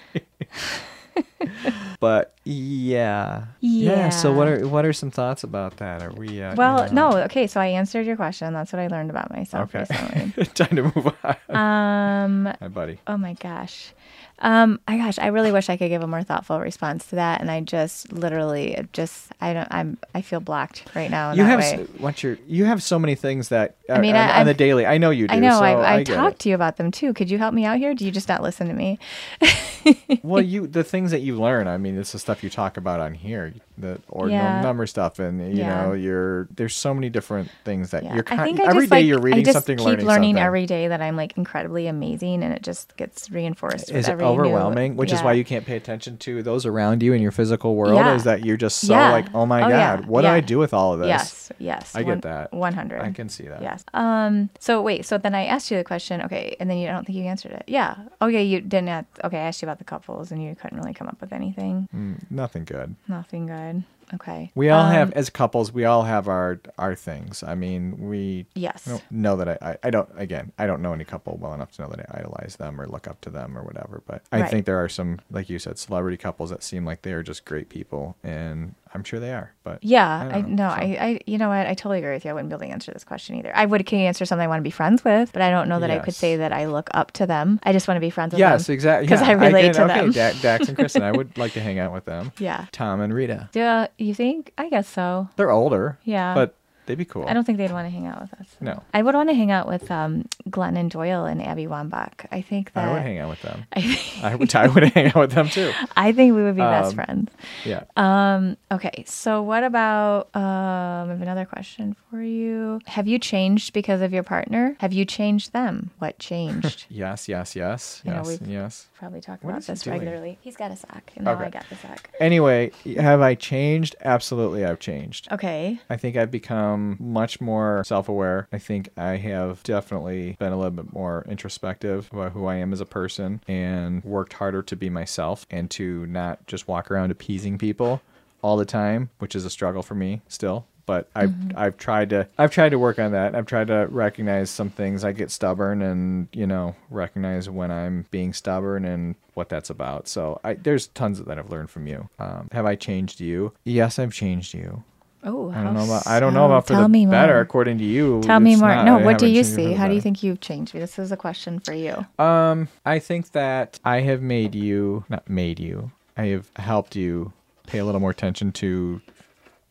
[2.01, 4.11] But yeah, Yeah.
[4.11, 6.03] So what are what are some thoughts about that?
[6.03, 6.43] Are we?
[6.43, 8.53] Uh, you Well, know- no, okay, so I answered your question.
[8.53, 9.87] That's what I learned about myself Okay.
[9.89, 10.45] recently.
[10.55, 11.57] Time to move on.
[11.57, 13.01] Um, Hi, buddy.
[13.07, 13.93] oh my gosh.
[14.39, 17.41] Um, I gosh, I really wish I could give a more thoughtful response to that,
[17.41, 21.33] and I just literally just I don't I'm I feel blocked right now.
[21.33, 21.87] You have way.
[21.99, 24.85] what's your you have so many things that uh, mean, on, I- on the daily.
[24.85, 25.35] I know you do.
[25.35, 27.15] I know So I, I, get talked to you about them too.
[27.15, 27.95] Could you help me out here?
[27.95, 28.99] Do you just not listen to me?
[30.23, 31.67] well, you the things that you learn.
[31.69, 34.61] I mean, it's the stuff you talk about on here, the ordinal Yeah.
[34.61, 35.85] number stuff, and you Yeah.
[35.87, 38.91] know, you're there's so many different things that Yeah, you're I think I every just
[38.91, 40.45] day like you're reading I just something, keep learning, learning something.
[40.45, 43.89] every day that I'm like incredibly amazing, and it just gets reinforced.
[43.89, 44.97] with Is it every overwhelming?
[44.97, 47.95] Which is why you can't pay attention to those around you in your physical world.
[47.95, 48.15] Yeah.
[48.15, 49.13] Is that you're just so Yeah.
[49.13, 50.07] like, oh my Oh, god, yeah.
[50.07, 51.09] what do I do with all of this?
[51.09, 51.95] Yes, yes.
[51.95, 52.53] I get that.
[52.53, 53.01] One hundred.
[53.03, 53.63] I can see that.
[53.63, 53.85] Yes.
[53.95, 54.51] Um.
[54.59, 55.07] So wait.
[55.07, 56.23] So then I asked you the question.
[56.23, 57.65] Okay, and then you I don't think you answered it.
[57.67, 57.97] Yeah.
[58.23, 58.45] Okay.
[58.45, 58.89] You didn't.
[58.89, 59.39] Ask, okay.
[59.39, 61.89] I asked you about the couples, and you couldn't really come up with anything.
[61.95, 62.95] Mm, nothing good.
[63.09, 63.85] Nothing good.
[64.15, 64.53] Okay.
[64.55, 67.43] We all Um, have, as couples, we all have our our things.
[67.43, 68.87] I mean, we Yes.
[68.89, 71.73] I know that I, I, I don't, again, I don't know any couple well enough
[71.73, 74.03] to know that I idolize them or look up to them or whatever.
[74.07, 74.51] But I Right.
[74.51, 77.45] think there are some, like you said, celebrity couples that seem like they are just
[77.45, 78.17] great people.
[78.23, 79.53] And I'm sure they are.
[79.63, 80.81] But Yeah, I, don't no, know, so.
[80.81, 81.67] I, I, you know what?
[81.67, 82.31] I totally agree with you.
[82.31, 83.55] I wouldn't be able to answer this question either.
[83.55, 85.81] I would can answer something I want to be friends with, but I don't know
[85.81, 87.61] that I could say that I look up to them.
[87.63, 88.51] I just want to be friends with them.
[88.53, 89.07] yes, exactly.
[89.07, 90.13] Because yeah, I relate can- to okay, them.
[90.13, 92.33] Da- Dax and Kristen, I would like to hang out with them.
[92.39, 92.67] Yeah.
[92.73, 93.49] Tom and Rita.
[93.53, 94.53] Do uh, you think?
[94.57, 95.29] I guess so.
[95.37, 95.99] They're older.
[96.05, 96.35] Yeah.
[96.35, 96.55] But
[96.87, 97.25] they'd be cool.
[97.29, 98.47] I don't think they'd want to hang out with us.
[98.61, 98.83] No.
[98.95, 102.27] I would want to hang out with um, Glennon Doyle and Abby Wambach.
[102.33, 103.65] I think that I would hang out with them.
[103.73, 105.73] I think, I would, I would hang out with them too.
[105.97, 107.31] I think we would be best Um, friends.
[107.65, 107.85] Yeah.
[107.97, 112.81] Um, okay, so what about um, I have another question for you.
[112.87, 114.77] Have you changed because of your partner?
[114.81, 115.91] Have you changed them?
[115.99, 116.87] What changed?
[116.97, 118.87] Yes, yes, yes, You yes, we've- yes.
[118.99, 120.39] Probably talk What about is he this regularly.
[120.41, 121.45] He's got a sock, and now Okay.
[121.45, 122.09] I got the sock.
[122.19, 123.95] Anyway, have I changed?
[124.03, 125.29] Absolutely, I've changed.
[125.31, 125.79] Okay.
[125.91, 128.49] I think I've become much more self aware.
[128.53, 132.73] I think I have definitely been a little bit more introspective about who I am
[132.73, 137.11] as a person and worked harder to be myself and to not just walk around
[137.11, 138.01] appeasing people
[138.41, 140.67] all the time, which is a struggle for me still.
[140.87, 143.35] But I've I've tried to I've tried to work on that.
[143.35, 145.05] I've tried to recognize some things.
[145.05, 150.07] I get stubborn and you know recognize when I'm being stubborn and what that's about.
[150.07, 152.09] So I, there's tons that I've learned from you.
[152.21, 153.53] Um, have I changed you?
[153.65, 154.85] Yes, I've changed you.
[155.25, 156.07] Oh, I don't know about.
[156.07, 157.41] I don't know about for Tell the me better, more.
[157.43, 158.21] according to you.
[158.23, 158.69] Tell me more.
[158.69, 158.85] not.
[158.87, 159.73] no, I what do you see?
[159.73, 160.73] How do you think you've changed?
[160.73, 160.79] Me?
[160.79, 162.07] This is a question for you.
[162.25, 165.91] Um, I think that I have made you, not made you.
[166.17, 167.33] I have helped you
[167.67, 169.01] pay a little more attention to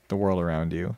[0.10, 0.98] the world around you,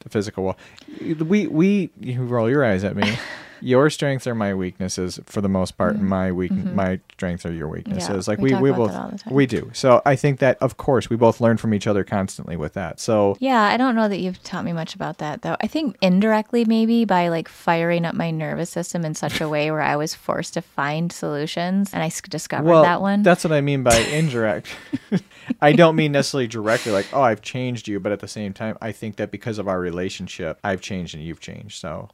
[0.00, 0.58] the physical wall.
[1.00, 3.18] We we you roll your eyes at me.
[3.60, 6.74] Your strengths are my weaknesses for the most part, and my weak mm-hmm.
[6.74, 8.28] my strengths are your weaknesses.
[8.28, 9.34] like we we we both that all the time.
[9.34, 9.70] we do.
[9.74, 13.00] So I think that of course we both learn from each other constantly with that.
[13.00, 15.56] So Yeah, I don't know that you've taught me much about that though.
[15.60, 19.70] I think indirectly maybe by like firing up my nervous system in such a way
[19.70, 23.22] where I was forced to find solutions and I discovered well, that one.
[23.22, 24.68] That's what I mean by indirect.
[25.60, 28.78] I don't mean necessarily directly, like, oh, I've changed you, but at the same time,
[28.80, 31.78] I think that because of our relationship, I've changed and you've changed.
[31.80, 32.08] So,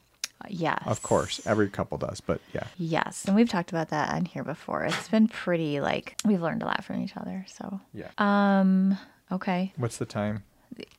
[0.49, 0.83] yes.
[0.87, 2.65] of course, every couple does, but yeah.
[2.77, 3.25] Yes.
[3.27, 4.85] And we've talked about that on here before.
[4.85, 7.45] It's been pretty like we've learned a lot from each other.
[7.49, 8.09] So Yeah.
[8.19, 8.99] um
[9.33, 9.73] Okay.
[9.77, 10.45] What's the time?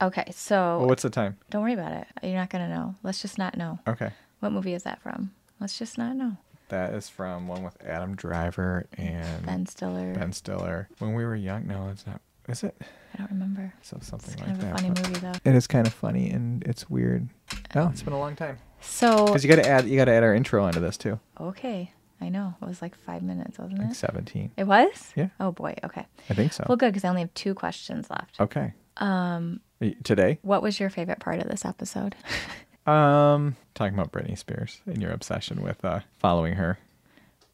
[0.02, 0.26] Okay.
[0.32, 1.38] So Well, what's the time?
[1.50, 2.08] don't worry about it.
[2.24, 2.96] You're not gonna know.
[3.04, 3.80] Let's just not know.
[3.88, 4.12] Okay.
[4.40, 5.32] What movie is that from?
[5.60, 6.38] Let's just not know.
[6.70, 10.14] That is from one with Adam Driver and Ben Stiller.
[10.14, 10.90] Ben Stiller.
[11.00, 12.20] When we were young, no, it's not.
[12.50, 12.76] Is it?
[13.14, 13.74] I don't remember.
[13.82, 15.50] So something It's like kind of a funny movie though.
[15.50, 17.30] It is kind of funny and it's weird.
[17.74, 18.58] No, it's been a long time.
[18.82, 21.20] So Because you got to add, you got to add our intro into this too.
[21.40, 23.96] okay, I know it was like five minutes, wasn't Like it?
[23.96, 24.52] seventeen.
[24.58, 25.12] It was.
[25.16, 25.30] Yeah.
[25.40, 25.76] Oh boy.
[25.84, 26.06] Okay.
[26.30, 26.66] I think so.
[26.68, 28.40] Well, good because I only have two questions left.
[28.40, 28.74] Okay.
[28.98, 29.60] Um,
[30.04, 32.16] Today, what was your favorite part of this episode?
[32.88, 36.80] um, talking about Britney Spears and your obsession with uh, following her.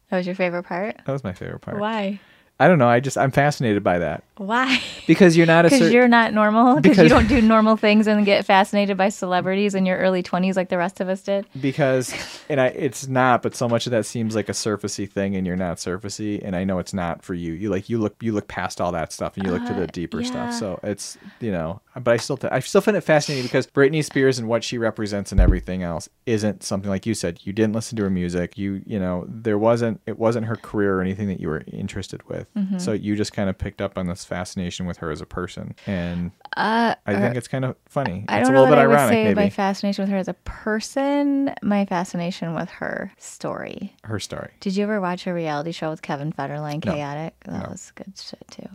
[0.10, 1.02] That was your favorite part.
[1.06, 1.80] That was my favorite part.
[1.80, 2.22] Why?
[2.62, 2.88] I don't know.
[2.88, 4.82] I just I'm fascinated by that Why?
[5.08, 6.80] because you're not a Because you're not normal.
[6.82, 10.56] Because you don't do normal things and get fascinated by celebrities in your early 20s
[10.56, 11.46] like the rest of us did.
[11.62, 12.14] because
[12.50, 15.46] and I it's not, but so much of that seems like a surfacey thing, and
[15.48, 17.54] you're not surfacey, and I know it's not for you.
[17.54, 19.80] You like you look you look past all that stuff, and you look to Uh,
[19.82, 20.28] the deeper yeah.
[20.28, 20.54] stuff.
[20.54, 24.39] So it's you know, but I still I still find it fascinating because Britney Spears
[24.39, 27.39] and what she represents and everything else isn't something like you said.
[27.44, 28.58] You didn't listen to her music.
[28.58, 32.28] You you know there wasn't it wasn't her career or anything that you were interested
[32.28, 32.48] with.
[32.56, 32.78] Mm-hmm.
[32.80, 35.76] So you just kind of picked up on this fascination with her as a person,
[35.86, 38.26] and Uh, I think it's kind of funny.
[38.28, 40.10] I it's don't a know little that bit I would say maybe my fascination with
[40.12, 43.95] her as a person, my fascination with her story.
[44.03, 44.49] her story.
[44.60, 46.94] Did you ever watch a reality show with Kevin Federline, No.
[46.94, 47.36] Chaotic?
[47.45, 47.70] That No.
[47.70, 48.70] was good shit too.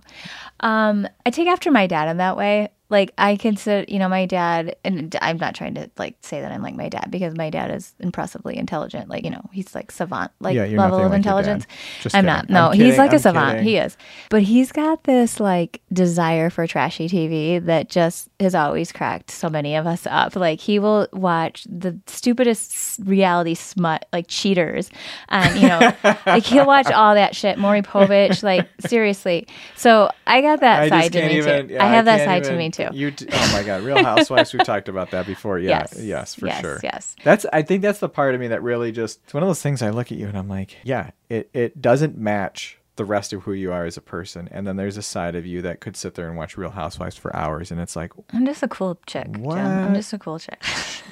[0.60, 2.68] Um, I take after my dad in that way.
[2.90, 6.50] Like I consider, you know, my dad, and I'm not trying to like say that
[6.50, 9.08] I'm like my dad because my dad is impressively intelligent.
[9.10, 11.66] Like you know, he's like savant, like Yeah, level of like intelligence.
[12.14, 12.48] I'm not.
[12.48, 13.50] No, I'm he's like a I'm savant.
[13.58, 13.64] kidding.
[13.68, 13.96] He is,
[14.30, 19.50] but he's got this like desire for trashy TV that just has always cracked so
[19.50, 20.34] many of us up.
[20.34, 24.90] Like he will watch the stupidest reality smut, like cheaters,
[25.28, 25.92] and you know,
[26.26, 27.58] like he'll watch all that shit.
[27.58, 29.46] Maury Povich, like seriously.
[29.76, 31.68] So I got that I side to me even.
[31.68, 31.74] too.
[31.74, 32.77] yeah, I have that can't side to even- me too.
[32.92, 34.52] You, d- oh my god, Real Housewives.
[34.52, 35.58] we've talked about that before.
[35.58, 35.98] Yeah, Yes.
[36.02, 36.80] yes, for Yes, sure.
[36.82, 37.16] yes.
[37.24, 37.44] That's.
[37.52, 39.20] I think that's the part of me that really just.
[39.24, 39.82] It's one of those things.
[39.82, 43.42] I look at you and I'm like, yeah, it it doesn't match the rest of
[43.44, 45.96] who you are as a person, and then there's a side of you that could
[45.96, 48.98] sit there and watch Real Housewives for hours, and it's like, I'm just a cool
[49.06, 49.30] chick.
[49.30, 49.44] Jen.
[49.56, 50.60] I'm just a cool chick.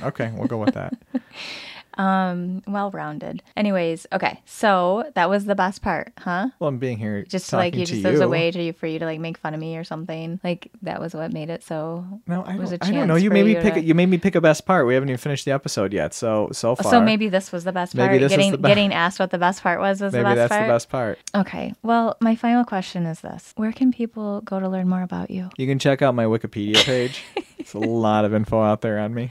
[0.03, 0.95] okay, we'll go with that.
[1.97, 3.43] um, well rounded.
[3.56, 4.40] Anyways, okay.
[4.44, 6.48] So that was the best part, huh?
[6.59, 8.86] well, I'm being here Just talking like you to just as a way to for
[8.86, 10.40] you to like make fun of me or something.
[10.44, 12.05] Like that was what made it so.
[12.27, 13.16] No, I was don't, I don't know.
[13.16, 13.74] You made me you pick.
[13.74, 14.86] to- a- You made me pick a best part.
[14.86, 16.12] We haven't even finished the episode yet.
[16.14, 16.90] So so far.
[16.90, 18.20] So maybe this was the best Maybe part.
[18.20, 20.35] this is getting the be- getting asked what the best part was was maybe the
[20.35, 20.66] best that's part.
[20.68, 21.18] the best part.
[21.35, 21.74] Okay.
[21.82, 25.48] Well, my final question is this: Where can people go to learn more about you?
[25.56, 27.23] You can check out my Wikipedia page.
[27.59, 29.31] It's a lot of info out there on me.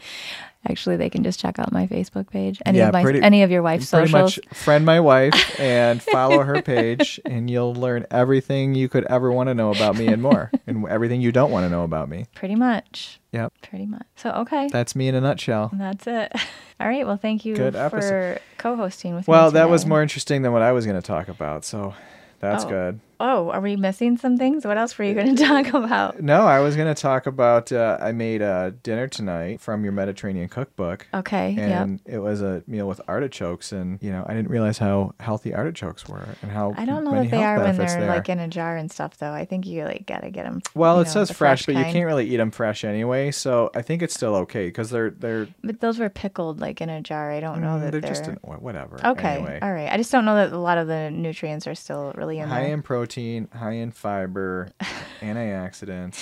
[0.67, 2.61] Actually, they can just check out my Facebook page.
[2.65, 4.37] Any Yeah, of my pretty- any of your wife's Pretty socials.
[4.49, 9.31] much friend my wife and follow her page, and you'll learn everything you could ever
[9.31, 12.09] want to know about me and more, and everything you don't want to know about
[12.09, 12.25] me.
[12.33, 13.19] Pretty much.
[13.31, 14.05] Yep, Pretty much.
[14.15, 14.69] So okay.
[14.71, 15.69] that's me in a nutshell.
[15.73, 16.31] That's it.
[16.79, 17.05] All right.
[17.05, 19.31] Well, thank you for co-hosting with me.
[19.31, 21.93] Well, that was more interesting than what I was going to talk about, so
[22.39, 22.69] that's Oh.
[22.69, 22.99] good.
[23.19, 24.65] Oh, are we missing some things?
[24.65, 26.21] What else were you going to talk about?
[26.21, 27.71] No, I was going to talk about.
[27.71, 31.07] Uh, I made a dinner tonight from your Mediterranean cookbook.
[31.13, 31.51] Okay.
[31.51, 31.83] yep.
[31.83, 35.53] and it was a meal with artichokes and you know i didn't realize how healthy
[35.53, 38.39] artichokes were and how I don't know that they are when they're they like in
[38.39, 39.31] a jar and stuff, though.
[39.31, 40.61] I think you like gotta get them.
[40.73, 43.69] well it know, says the fresh, but you can't really eat them fresh anyway so
[43.75, 47.01] i think it's still okay because they're they're But those were pickled like in a
[47.01, 47.31] jar.
[47.31, 49.35] I don't know mm, that they're, they're, just in, whatever okay.
[49.35, 49.91] anyway All right.
[49.91, 52.59] I just don't know that a lot of the nutrients are still really in there.
[52.59, 53.04] high in protein
[53.53, 54.69] high in fiber
[55.21, 56.15] antioxidants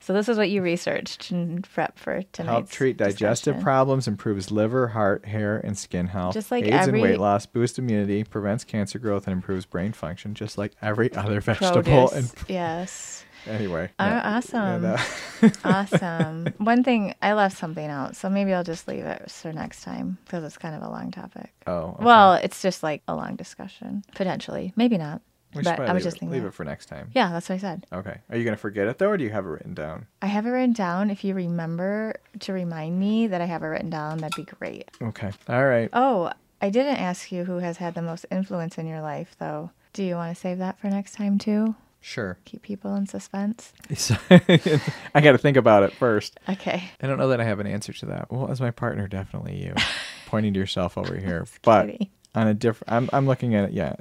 [0.00, 2.52] So this is what you researched and prep for tonight.
[2.52, 7.00] help treat digestive problems improves liver heart hair and skin health Just like aids every-
[7.00, 11.12] in weight loss boosts immunity prevents cancer growth and improves brain function just like every
[11.14, 12.12] other vegetable Produce.
[12.12, 13.24] and yes.
[13.46, 14.36] anyway Oh, yeah.
[14.36, 14.82] awesome.
[14.84, 15.04] Yeah,
[15.40, 16.46] that- awesome.
[16.58, 20.18] One thing I left something out, so maybe I'll just leave it for next time
[20.24, 21.50] because it's kind of a long topic.
[21.66, 22.04] Oh, okay.
[22.04, 24.72] Well, it's just like a long discussion potentially.
[24.76, 25.22] Maybe not.
[25.54, 26.38] We but I was just it, thinking.
[26.38, 27.10] leave it for next time.
[27.14, 27.86] Yeah, that's what I said.
[27.92, 28.18] Okay.
[28.30, 30.06] Are you gonna forget it though, or do you have it written down?
[30.22, 31.10] I have it written down.
[31.10, 34.90] If you remember to remind me that I have it written down, that'd be great.
[35.02, 35.30] Okay.
[35.48, 35.88] All right.
[35.92, 36.30] Oh,
[36.62, 39.70] I didn't ask you who has had the most influence in your life, though.
[39.92, 41.74] Do you want to save that for next time too?
[42.00, 42.38] Sure.
[42.44, 43.72] Keep people in suspense.
[44.30, 46.38] I got to think about it first.
[46.48, 46.90] Okay.
[47.00, 48.30] I don't know that I have an answer to that.
[48.30, 49.74] Well, as my partner, definitely you.
[50.26, 51.90] Pointing to yourself over here, but
[52.34, 52.92] on a different.
[52.92, 53.72] I'm I'm looking at it.
[53.72, 53.96] Yeah,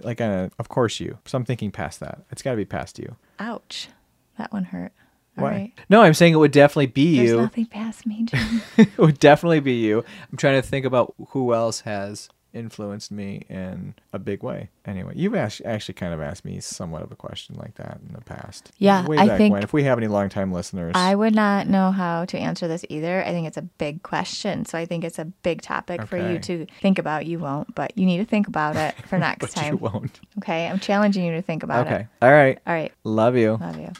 [0.00, 0.50] like a.
[0.58, 1.18] Of course you.
[1.24, 2.20] So I'm thinking past that.
[2.30, 3.16] It's got to be past you.
[3.38, 3.88] Ouch.
[4.38, 4.92] That one hurt.
[5.38, 5.50] All Why?
[5.50, 5.72] right.
[5.88, 7.36] No, I'm saying it would definitely be There's you.
[7.36, 8.62] nothing past me, Jim.
[8.78, 10.04] it would definitely be you.
[10.30, 14.70] I'm trying to think about who else has influenced me in a big way.
[14.84, 18.14] Anyway, you've asked, actually kind of asked me somewhat of a question like that in
[18.14, 18.72] the past.
[18.78, 19.62] Yeah, way I think- when.
[19.62, 23.22] If we have any longtime listeners, I would not know how to answer this either.
[23.22, 24.64] I think it's a big question.
[24.64, 27.26] So I think it's a big topic for you to think about.
[27.26, 29.72] You won't, but you need to think about it for next but time.
[29.72, 30.20] you won't.
[30.38, 30.66] Okay.
[30.68, 31.94] I'm challenging you to think about Okay.
[31.94, 31.98] it.
[31.98, 32.06] Okay.
[32.22, 32.58] All right.
[32.66, 32.92] All right.
[33.04, 33.58] Love you.
[33.60, 33.92] Love you.